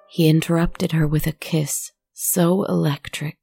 He 0.09 0.29
interrupted 0.29 0.91
her 0.91 1.07
with 1.07 1.25
a 1.25 1.31
kiss 1.31 1.91
so 2.13 2.63
electric 2.65 3.37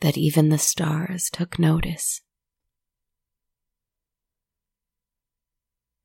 that 0.00 0.18
even 0.18 0.50
the 0.50 0.58
stars 0.58 1.30
took 1.30 1.58
notice. 1.58 2.20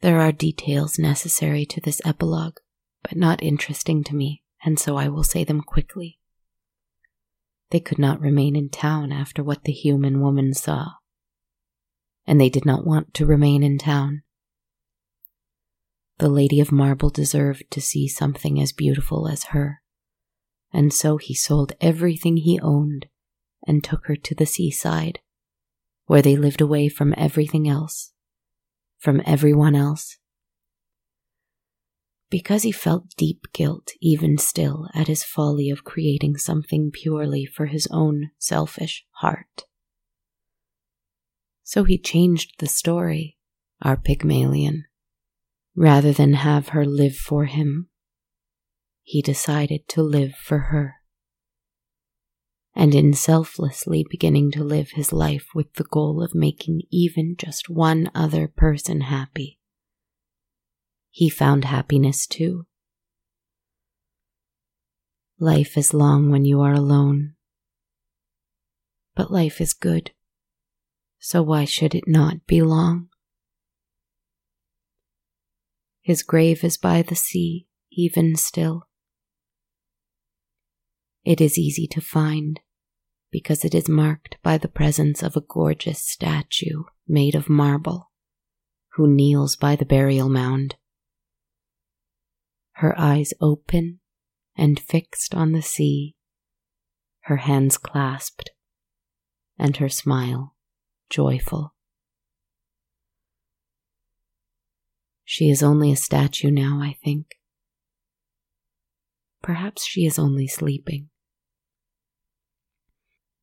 There 0.01 0.21
are 0.21 0.31
details 0.31 0.99
necessary 0.99 1.65
to 1.65 1.81
this 1.81 2.01
epilogue, 2.05 2.57
but 3.01 3.17
not 3.17 3.41
interesting 3.41 4.03
to 4.05 4.15
me, 4.15 4.43
and 4.63 4.79
so 4.79 4.95
I 4.95 5.07
will 5.07 5.23
say 5.23 5.43
them 5.43 5.61
quickly. 5.61 6.19
They 7.71 7.79
could 7.79 7.97
not 7.97 8.21
remain 8.21 8.55
in 8.55 8.69
town 8.69 9.11
after 9.11 9.43
what 9.43 9.63
the 9.63 9.73
human 9.73 10.21
woman 10.21 10.53
saw, 10.53 10.85
and 12.27 12.39
they 12.39 12.49
did 12.49 12.65
not 12.65 12.85
want 12.85 13.13
to 13.15 13.25
remain 13.25 13.63
in 13.63 13.79
town. 13.79 14.21
The 16.19 16.29
Lady 16.29 16.59
of 16.59 16.71
Marble 16.71 17.09
deserved 17.09 17.69
to 17.71 17.81
see 17.81 18.07
something 18.07 18.61
as 18.61 18.71
beautiful 18.71 19.27
as 19.27 19.45
her, 19.45 19.81
and 20.71 20.93
so 20.93 21.17
he 21.17 21.33
sold 21.33 21.73
everything 21.81 22.37
he 22.37 22.59
owned 22.59 23.07
and 23.65 23.83
took 23.83 24.05
her 24.05 24.15
to 24.15 24.35
the 24.35 24.45
seaside, 24.45 25.19
where 26.05 26.21
they 26.21 26.35
lived 26.35 26.61
away 26.61 26.87
from 26.87 27.15
everything 27.17 27.67
else 27.67 28.13
from 28.97 29.21
everyone 29.25 29.75
else. 29.75 30.17
Because 32.29 32.63
he 32.63 32.71
felt 32.71 33.15
deep 33.15 33.45
guilt 33.53 33.91
even 34.01 34.37
still 34.37 34.87
at 34.93 35.07
his 35.07 35.23
folly 35.23 35.69
of 35.69 35.85
creating 35.85 36.37
something 36.37 36.91
purely 36.91 37.45
for 37.45 37.67
his 37.67 37.87
own 37.89 38.31
selfish 38.37 39.05
heart. 39.11 39.65
So 41.63 41.83
he 41.83 41.97
changed 41.97 42.55
the 42.59 42.67
story, 42.67 43.37
our 43.81 43.97
Pygmalion. 43.97 44.85
Rather 45.75 46.11
than 46.11 46.33
have 46.33 46.69
her 46.69 46.85
live 46.85 47.15
for 47.15 47.45
him, 47.45 47.89
he 49.03 49.21
decided 49.21 49.87
to 49.89 50.01
live 50.01 50.33
for 50.35 50.57
her 50.57 50.96
and 52.79 52.93
in 52.93 53.11
selflessly 53.11 54.05
beginning 54.07 54.51
to 54.51 54.63
live 54.63 54.91
his 54.91 55.11
life 55.11 55.47
with 55.55 55.73
the 55.73 55.83
goal 55.85 56.21
of 56.21 56.35
making 56.35 56.83
even 56.91 57.35
just 57.35 57.67
one 57.67 58.07
other 58.13 58.47
person 58.47 59.01
happy. 59.01 59.57
He 61.09 61.27
found 61.27 61.65
happiness 61.65 62.27
too. 62.27 62.67
Life 65.39 65.75
is 65.75 65.91
long 65.91 66.29
when 66.29 66.45
you 66.45 66.61
are 66.61 66.73
alone, 66.73 67.33
but 69.15 69.31
life 69.31 69.59
is 69.59 69.73
good, 69.73 70.11
so 71.17 71.41
why 71.41 71.65
should 71.65 71.95
it 71.95 72.07
not 72.07 72.45
be 72.45 72.61
long? 72.61 73.07
His 76.03 76.21
grave 76.21 76.63
is 76.63 76.77
by 76.77 77.01
the 77.01 77.15
sea, 77.15 77.65
even 77.91 78.35
still. 78.35 78.87
It 81.25 81.41
is 81.41 81.57
easy 81.57 81.87
to 81.87 82.01
find 82.01 82.59
because 83.37 83.63
it 83.63 83.75
is 83.75 83.87
marked 83.87 84.35
by 84.41 84.57
the 84.57 84.67
presence 84.67 85.21
of 85.21 85.35
a 85.35 85.41
gorgeous 85.47 86.01
statue 86.01 86.81
made 87.07 87.35
of 87.35 87.47
marble, 87.47 88.09
who 88.93 89.07
kneels 89.07 89.55
by 89.55 89.75
the 89.75 89.85
burial 89.85 90.27
mound. 90.27 90.73
Her 92.71 92.99
eyes 92.99 93.35
open 93.39 93.99
and 94.55 94.79
fixed 94.79 95.35
on 95.35 95.51
the 95.51 95.61
sea, 95.61 96.15
her 97.25 97.37
hands 97.37 97.77
clasped, 97.77 98.49
and 99.59 99.77
her 99.77 99.87
smile 99.87 100.55
joyful. 101.07 101.75
She 105.23 105.51
is 105.51 105.61
only 105.61 105.91
a 105.91 105.95
statue 105.95 106.49
now, 106.49 106.79
I 106.81 106.97
think. 107.03 107.35
Perhaps 109.43 109.85
she 109.85 110.07
is 110.07 110.17
only 110.17 110.47
sleeping. 110.47 111.09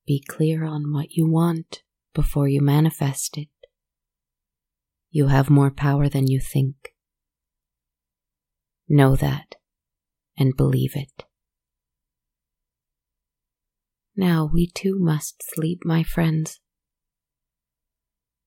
Be 0.06 0.22
clear 0.28 0.64
on 0.64 0.92
what 0.92 1.12
you 1.12 1.28
want 1.28 1.82
before 2.14 2.48
you 2.48 2.60
manifest 2.60 3.38
it. 3.38 3.48
You 5.10 5.28
have 5.28 5.48
more 5.48 5.70
power 5.70 6.08
than 6.08 6.26
you 6.26 6.40
think. 6.40 6.94
Know 8.88 9.16
that 9.16 9.54
and 10.36 10.56
believe 10.56 10.94
it. 10.94 11.24
Now 14.16 14.48
we 14.52 14.68
too 14.68 14.98
must 14.98 15.42
sleep, 15.42 15.80
my 15.84 16.02
friends. 16.02 16.60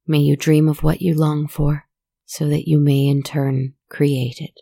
May 0.06 0.20
you 0.20 0.38
dream 0.38 0.70
of 0.70 0.84
what 0.84 1.02
you 1.02 1.14
long 1.14 1.48
for, 1.48 1.86
so 2.26 2.48
that 2.48 2.68
you 2.68 2.80
may 2.80 3.08
in 3.08 3.24
turn 3.24 3.74
create 3.90 4.40
it. 4.40 4.62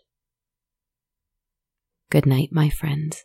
Good 2.10 2.26
night, 2.26 2.48
my 2.50 2.70
friends. 2.70 3.24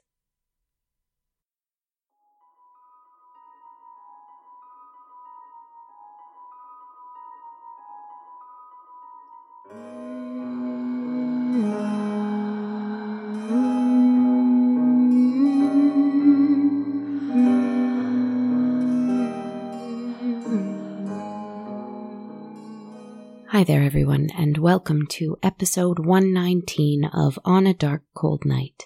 Hi 23.61 23.65
there, 23.65 23.83
everyone, 23.83 24.31
and 24.35 24.57
welcome 24.57 25.05
to 25.09 25.37
episode 25.43 25.99
119 25.99 27.05
of 27.05 27.37
On 27.45 27.67
a 27.67 27.75
Dark 27.75 28.01
Cold 28.15 28.43
Night. 28.43 28.85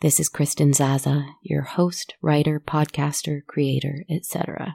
This 0.00 0.18
is 0.18 0.28
Kristen 0.28 0.72
Zaza, 0.72 1.24
your 1.40 1.62
host, 1.62 2.14
writer, 2.20 2.58
podcaster, 2.58 3.46
creator, 3.46 4.04
etc. 4.10 4.74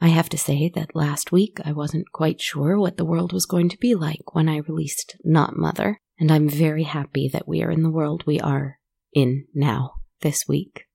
I 0.00 0.08
have 0.08 0.30
to 0.30 0.38
say 0.38 0.70
that 0.74 0.96
last 0.96 1.32
week 1.32 1.58
I 1.66 1.72
wasn't 1.72 2.12
quite 2.12 2.40
sure 2.40 2.78
what 2.78 2.96
the 2.96 3.04
world 3.04 3.34
was 3.34 3.44
going 3.44 3.68
to 3.68 3.78
be 3.78 3.94
like 3.94 4.34
when 4.34 4.48
I 4.48 4.56
released 4.56 5.14
Not 5.22 5.58
Mother, 5.58 6.00
and 6.18 6.32
I'm 6.32 6.48
very 6.48 6.84
happy 6.84 7.28
that 7.28 7.46
we 7.46 7.62
are 7.62 7.70
in 7.70 7.82
the 7.82 7.90
world 7.90 8.24
we 8.26 8.40
are 8.40 8.78
in 9.12 9.48
now, 9.54 9.96
this 10.22 10.48
week. 10.48 10.86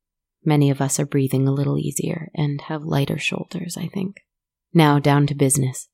Many 0.43 0.71
of 0.71 0.82
us 0.82 0.99
are 0.99 1.05
breathing 1.05 1.47
a 1.47 1.53
little 1.53 1.77
easier 1.77 2.32
and 2.34 2.59
have 2.61 2.82
lighter 2.82 3.19
shoulders, 3.19 3.77
I 3.77 3.86
think. 3.86 4.15
Now, 4.73 4.97
down 4.97 5.27
to 5.27 5.36
business. 5.36 5.88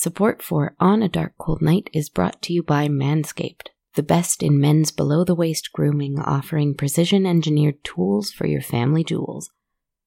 Support 0.00 0.40
for 0.40 0.74
On 0.80 1.02
a 1.02 1.10
Dark 1.10 1.34
Cold 1.36 1.60
Night 1.60 1.90
is 1.92 2.08
brought 2.08 2.40
to 2.40 2.54
you 2.54 2.62
by 2.62 2.88
Manscaped, 2.88 3.68
the 3.96 4.02
best 4.02 4.42
in 4.42 4.58
men's 4.58 4.90
below 4.90 5.24
the 5.24 5.34
waist 5.34 5.74
grooming, 5.74 6.18
offering 6.18 6.74
precision 6.74 7.26
engineered 7.26 7.84
tools 7.84 8.30
for 8.30 8.46
your 8.46 8.62
family 8.62 9.04
jewels. 9.04 9.50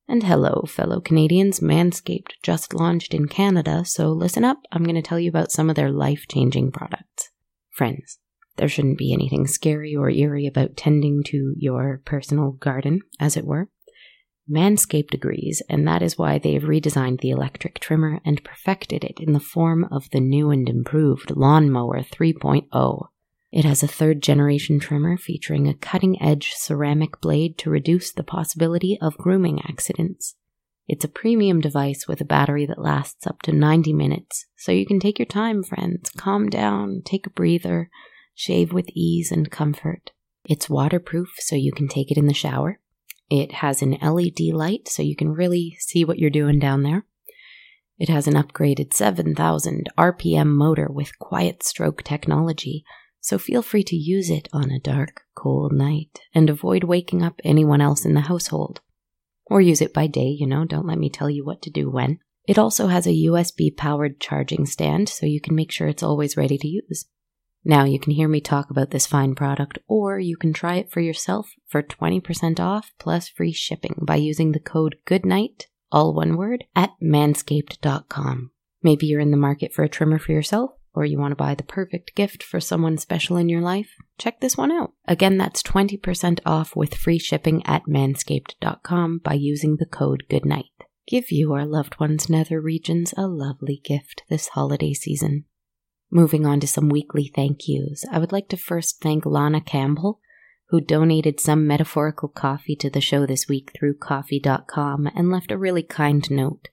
And 0.07 0.23
hello, 0.23 0.63
fellow 0.67 0.99
Canadians, 0.99 1.59
Manscaped 1.59 2.31
just 2.41 2.73
launched 2.73 3.13
in 3.13 3.27
Canada, 3.27 3.85
so 3.85 4.09
listen 4.09 4.43
up, 4.43 4.63
I'm 4.71 4.81
going 4.81 4.95
to 4.95 5.03
tell 5.03 5.19
you 5.19 5.29
about 5.29 5.51
some 5.51 5.69
of 5.69 5.75
their 5.75 5.91
life 5.91 6.25
changing 6.27 6.71
products. 6.71 7.29
Friends, 7.69 8.17
there 8.55 8.67
shouldn't 8.67 8.97
be 8.97 9.13
anything 9.13 9.45
scary 9.45 9.95
or 9.95 10.09
eerie 10.09 10.47
about 10.47 10.75
tending 10.75 11.21
to 11.25 11.53
your 11.55 12.01
personal 12.03 12.53
garden, 12.53 13.01
as 13.19 13.37
it 13.37 13.45
were. 13.45 13.69
Manscaped 14.49 15.13
agrees, 15.13 15.61
and 15.69 15.87
that 15.87 16.01
is 16.01 16.17
why 16.17 16.37
they 16.37 16.53
have 16.53 16.63
redesigned 16.63 17.21
the 17.21 17.29
electric 17.29 17.79
trimmer 17.79 18.19
and 18.25 18.43
perfected 18.43 19.03
it 19.03 19.19
in 19.19 19.31
the 19.31 19.39
form 19.39 19.85
of 19.85 20.09
the 20.09 20.19
new 20.19 20.49
and 20.49 20.67
improved 20.67 21.31
Lawnmower 21.35 22.01
3.0. 22.01 23.07
It 23.53 23.65
has 23.65 23.83
a 23.83 23.87
third 23.87 24.21
generation 24.21 24.79
trimmer 24.79 25.15
featuring 25.15 25.67
a 25.67 25.73
cutting 25.73 26.21
edge 26.21 26.53
ceramic 26.53 27.21
blade 27.21 27.57
to 27.59 27.69
reduce 27.69 28.11
the 28.11 28.23
possibility 28.23 28.97
of 29.01 29.17
grooming 29.17 29.61
accidents. 29.61 30.35
It's 30.87 31.05
a 31.05 31.09
premium 31.09 31.61
device 31.61 32.07
with 32.07 32.19
a 32.19 32.25
battery 32.25 32.65
that 32.65 32.81
lasts 32.81 33.25
up 33.25 33.41
to 33.43 33.53
90 33.53 33.93
minutes, 33.93 34.47
so 34.57 34.73
you 34.73 34.85
can 34.85 34.99
take 34.99 35.19
your 35.19 35.25
time, 35.25 35.63
friends, 35.63 36.09
calm 36.09 36.49
down, 36.49 37.01
take 37.05 37.25
a 37.25 37.29
breather, 37.29 37.89
shave 38.35 38.73
with 38.73 38.89
ease 38.89 39.31
and 39.31 39.49
comfort. 39.49 40.11
It's 40.43 40.69
waterproof, 40.69 41.29
so 41.37 41.55
you 41.55 41.71
can 41.71 41.87
take 41.87 42.11
it 42.11 42.17
in 42.17 42.27
the 42.27 42.33
shower. 42.33 42.79
It 43.29 43.53
has 43.53 43.81
an 43.81 43.97
LED 44.01 44.53
light 44.53 44.87
so 44.87 45.01
you 45.01 45.15
can 45.15 45.31
really 45.31 45.77
see 45.79 46.05
what 46.05 46.19
you're 46.19 46.29
doing 46.29 46.59
down 46.59 46.83
there. 46.83 47.05
It 47.97 48.09
has 48.09 48.27
an 48.27 48.33
upgraded 48.33 48.93
7000 48.93 49.89
RPM 49.97 50.47
motor 50.47 50.87
with 50.91 51.17
quiet 51.19 51.63
stroke 51.63 52.03
technology, 52.03 52.83
so 53.21 53.37
feel 53.37 53.61
free 53.61 53.83
to 53.83 53.95
use 53.95 54.29
it 54.29 54.49
on 54.51 54.71
a 54.71 54.79
dark, 54.79 55.21
cold 55.35 55.71
night 55.71 56.19
and 56.33 56.49
avoid 56.49 56.83
waking 56.83 57.23
up 57.23 57.39
anyone 57.43 57.81
else 57.81 58.03
in 58.03 58.13
the 58.13 58.21
household. 58.21 58.81
Or 59.45 59.61
use 59.61 59.81
it 59.81 59.93
by 59.93 60.07
day, 60.07 60.27
you 60.27 60.47
know, 60.47 60.65
don't 60.65 60.87
let 60.87 60.97
me 60.97 61.09
tell 61.09 61.29
you 61.29 61.45
what 61.45 61.61
to 61.61 61.69
do 61.69 61.89
when. 61.89 62.19
It 62.45 62.57
also 62.57 62.87
has 62.87 63.07
a 63.07 63.11
USB 63.11 63.75
powered 63.75 64.19
charging 64.19 64.65
stand 64.65 65.07
so 65.07 65.25
you 65.25 65.39
can 65.39 65.55
make 65.55 65.71
sure 65.71 65.87
it's 65.87 66.03
always 66.03 66.35
ready 66.35 66.57
to 66.57 66.67
use. 66.67 67.05
Now 67.65 67.85
you 67.85 67.99
can 67.99 68.11
hear 68.11 68.27
me 68.27 68.41
talk 68.41 68.69
about 68.69 68.91
this 68.91 69.07
fine 69.07 69.35
product, 69.35 69.79
or 69.87 70.19
you 70.19 70.35
can 70.35 70.51
try 70.51 70.75
it 70.75 70.91
for 70.91 70.99
yourself 70.99 71.53
for 71.67 71.81
20% 71.81 72.59
off 72.59 72.91
plus 72.99 73.29
free 73.29 73.53
shipping 73.53 73.95
by 74.01 74.17
using 74.17 74.51
the 74.51 74.59
code 74.59 74.97
GOODNIGHT, 75.05 75.67
all 75.91 76.13
one 76.13 76.35
word, 76.35 76.65
at 76.75 76.91
manscaped.com. 77.01 78.51
Maybe 78.81 79.07
you're 79.07 79.21
in 79.21 79.31
the 79.31 79.37
market 79.37 79.73
for 79.73 79.83
a 79.83 79.89
trimmer 79.89 80.19
for 80.19 80.33
yourself, 80.33 80.71
or 80.93 81.05
you 81.05 81.17
want 81.17 81.31
to 81.31 81.37
buy 81.37 81.55
the 81.55 81.63
perfect 81.63 82.15
gift 82.15 82.43
for 82.43 82.59
someone 82.59 82.97
special 82.97 83.37
in 83.37 83.47
your 83.47 83.61
life. 83.61 83.95
Check 84.17 84.41
this 84.41 84.57
one 84.57 84.71
out. 84.71 84.91
Again, 85.07 85.37
that's 85.37 85.63
20% 85.63 86.39
off 86.45 86.75
with 86.75 86.95
free 86.95 87.17
shipping 87.17 87.65
at 87.65 87.83
manscaped.com 87.85 89.21
by 89.23 89.33
using 89.33 89.77
the 89.77 89.85
code 89.85 90.23
GOODNIGHT. 90.29 90.65
Give 91.07 91.31
you 91.31 91.57
loved 91.65 91.99
ones 91.99 92.29
nether 92.29 92.59
regions 92.61 93.13
a 93.17 93.27
lovely 93.27 93.81
gift 93.83 94.23
this 94.29 94.49
holiday 94.49 94.93
season. 94.93 95.45
Moving 96.15 96.45
on 96.45 96.59
to 96.59 96.67
some 96.67 96.89
weekly 96.89 97.31
thank 97.33 97.67
yous, 97.67 98.05
I 98.11 98.19
would 98.19 98.31
like 98.31 98.47
to 98.49 98.55
first 98.55 99.01
thank 99.01 99.25
Lana 99.25 99.61
Campbell, 99.61 100.19
who 100.69 100.79
donated 100.79 101.39
some 101.39 101.65
metaphorical 101.65 102.29
coffee 102.29 102.75
to 102.75 102.89
the 102.91 103.01
show 103.01 103.25
this 103.25 103.47
week 103.47 103.71
through 103.73 103.95
ko-fi.com 103.95 105.07
and 105.07 105.31
left 105.31 105.49
a 105.49 105.57
really 105.57 105.81
kind 105.81 106.29
note. 106.29 106.67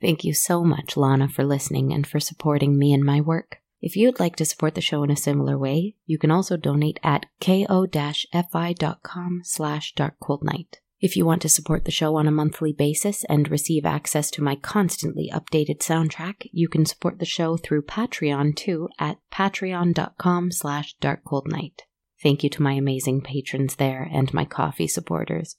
Thank 0.00 0.22
you 0.22 0.32
so 0.32 0.62
much, 0.62 0.96
Lana, 0.96 1.28
for 1.28 1.42
listening 1.42 1.92
and 1.92 2.06
for 2.06 2.20
supporting 2.20 2.78
me 2.78 2.92
and 2.92 3.02
my 3.02 3.20
work. 3.20 3.56
If 3.80 3.96
you'd 3.96 4.20
like 4.20 4.36
to 4.36 4.44
support 4.44 4.76
the 4.76 4.80
show 4.80 5.02
in 5.02 5.10
a 5.10 5.16
similar 5.16 5.58
way, 5.58 5.96
you 6.06 6.16
can 6.16 6.30
also 6.30 6.56
donate 6.56 7.00
at 7.02 7.26
ko-fi.com 7.40 9.40
slash 9.42 9.94
darkcoldnight. 9.94 10.76
If 10.98 11.14
you 11.14 11.26
want 11.26 11.42
to 11.42 11.48
support 11.50 11.84
the 11.84 11.90
show 11.90 12.16
on 12.16 12.26
a 12.26 12.32
monthly 12.32 12.72
basis 12.72 13.22
and 13.24 13.50
receive 13.50 13.84
access 13.84 14.30
to 14.30 14.42
my 14.42 14.56
constantly 14.56 15.30
updated 15.32 15.80
soundtrack, 15.80 16.48
you 16.52 16.68
can 16.68 16.86
support 16.86 17.18
the 17.18 17.26
show 17.26 17.58
through 17.58 17.82
Patreon 17.82 18.56
too 18.56 18.88
at 18.98 19.18
patreon.com 19.30 20.52
slash 20.52 20.96
darkcoldnight. 21.02 21.80
Thank 22.22 22.42
you 22.42 22.48
to 22.50 22.62
my 22.62 22.72
amazing 22.72 23.20
patrons 23.20 23.76
there 23.76 24.08
and 24.10 24.32
my 24.32 24.46
Ko-fi 24.46 24.86
supporters. 24.86 25.56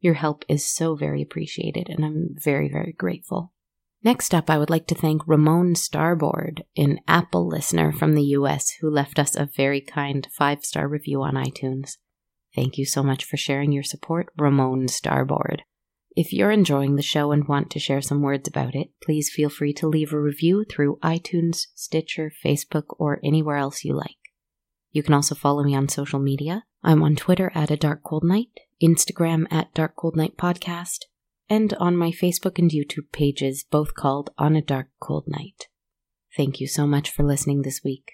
Your 0.00 0.14
help 0.14 0.44
is 0.48 0.66
so 0.66 0.94
very 0.94 1.20
appreciated 1.20 1.88
and 1.90 2.02
I'm 2.04 2.28
very, 2.42 2.70
very 2.70 2.92
grateful. 2.92 3.52
Next 4.02 4.32
up, 4.32 4.48
I 4.48 4.56
would 4.56 4.70
like 4.70 4.86
to 4.86 4.94
thank 4.94 5.26
Ramon 5.26 5.74
Starboard, 5.74 6.64
an 6.76 7.00
Apple 7.06 7.46
listener 7.46 7.92
from 7.92 8.14
the 8.14 8.22
US 8.22 8.70
who 8.80 8.88
left 8.88 9.18
us 9.18 9.36
a 9.36 9.50
very 9.54 9.82
kind 9.82 10.26
five 10.32 10.64
star 10.64 10.88
review 10.88 11.22
on 11.22 11.34
iTunes. 11.34 11.98
Thank 12.54 12.78
you 12.78 12.86
so 12.86 13.02
much 13.02 13.24
for 13.24 13.36
sharing 13.36 13.72
your 13.72 13.82
support, 13.82 14.28
Ramon 14.36 14.88
Starboard. 14.88 15.62
If 16.16 16.32
you're 16.32 16.50
enjoying 16.50 16.96
the 16.96 17.02
show 17.02 17.30
and 17.30 17.46
want 17.46 17.70
to 17.70 17.78
share 17.78 18.00
some 18.00 18.22
words 18.22 18.48
about 18.48 18.74
it, 18.74 18.88
please 19.02 19.30
feel 19.30 19.50
free 19.50 19.72
to 19.74 19.86
leave 19.86 20.12
a 20.12 20.20
review 20.20 20.64
through 20.64 20.98
iTunes, 21.02 21.66
Stitcher, 21.74 22.32
Facebook, 22.44 22.86
or 22.98 23.20
anywhere 23.22 23.56
else 23.56 23.84
you 23.84 23.94
like. 23.94 24.16
You 24.90 25.02
can 25.02 25.14
also 25.14 25.34
follow 25.34 25.62
me 25.62 25.76
on 25.76 25.88
social 25.88 26.18
media. 26.18 26.64
I'm 26.82 27.02
on 27.02 27.14
Twitter 27.14 27.52
at 27.54 27.70
a 27.70 27.76
dark 27.76 28.02
cold 28.02 28.24
night, 28.24 28.48
Instagram 28.82 29.46
at 29.50 29.72
dark 29.74 29.94
cold 29.96 30.16
night 30.16 30.36
podcast, 30.36 31.04
and 31.48 31.74
on 31.74 31.96
my 31.96 32.10
Facebook 32.10 32.58
and 32.58 32.70
YouTube 32.70 33.12
pages, 33.12 33.64
both 33.70 33.94
called 33.94 34.30
On 34.38 34.56
a 34.56 34.62
Dark 34.62 34.88
Cold 35.00 35.24
Night. 35.28 35.68
Thank 36.36 36.60
you 36.60 36.66
so 36.66 36.86
much 36.86 37.10
for 37.10 37.22
listening 37.22 37.62
this 37.62 37.82
week. 37.84 38.12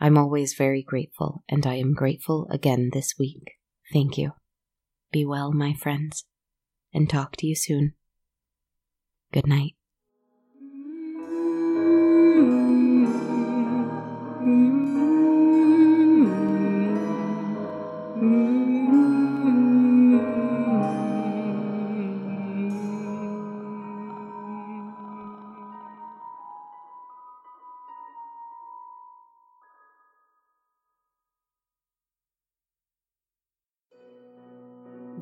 I'm 0.00 0.18
always 0.18 0.54
very 0.54 0.82
grateful, 0.82 1.44
and 1.48 1.66
I 1.66 1.74
am 1.74 1.94
grateful 1.94 2.48
again 2.50 2.90
this 2.92 3.14
week. 3.18 3.52
Thank 3.92 4.16
you. 4.16 4.32
Be 5.12 5.24
well, 5.24 5.52
my 5.52 5.74
friends, 5.74 6.24
and 6.94 7.10
talk 7.10 7.36
to 7.36 7.46
you 7.46 7.54
soon. 7.54 7.94
Good 9.32 9.46
night. 9.46 9.74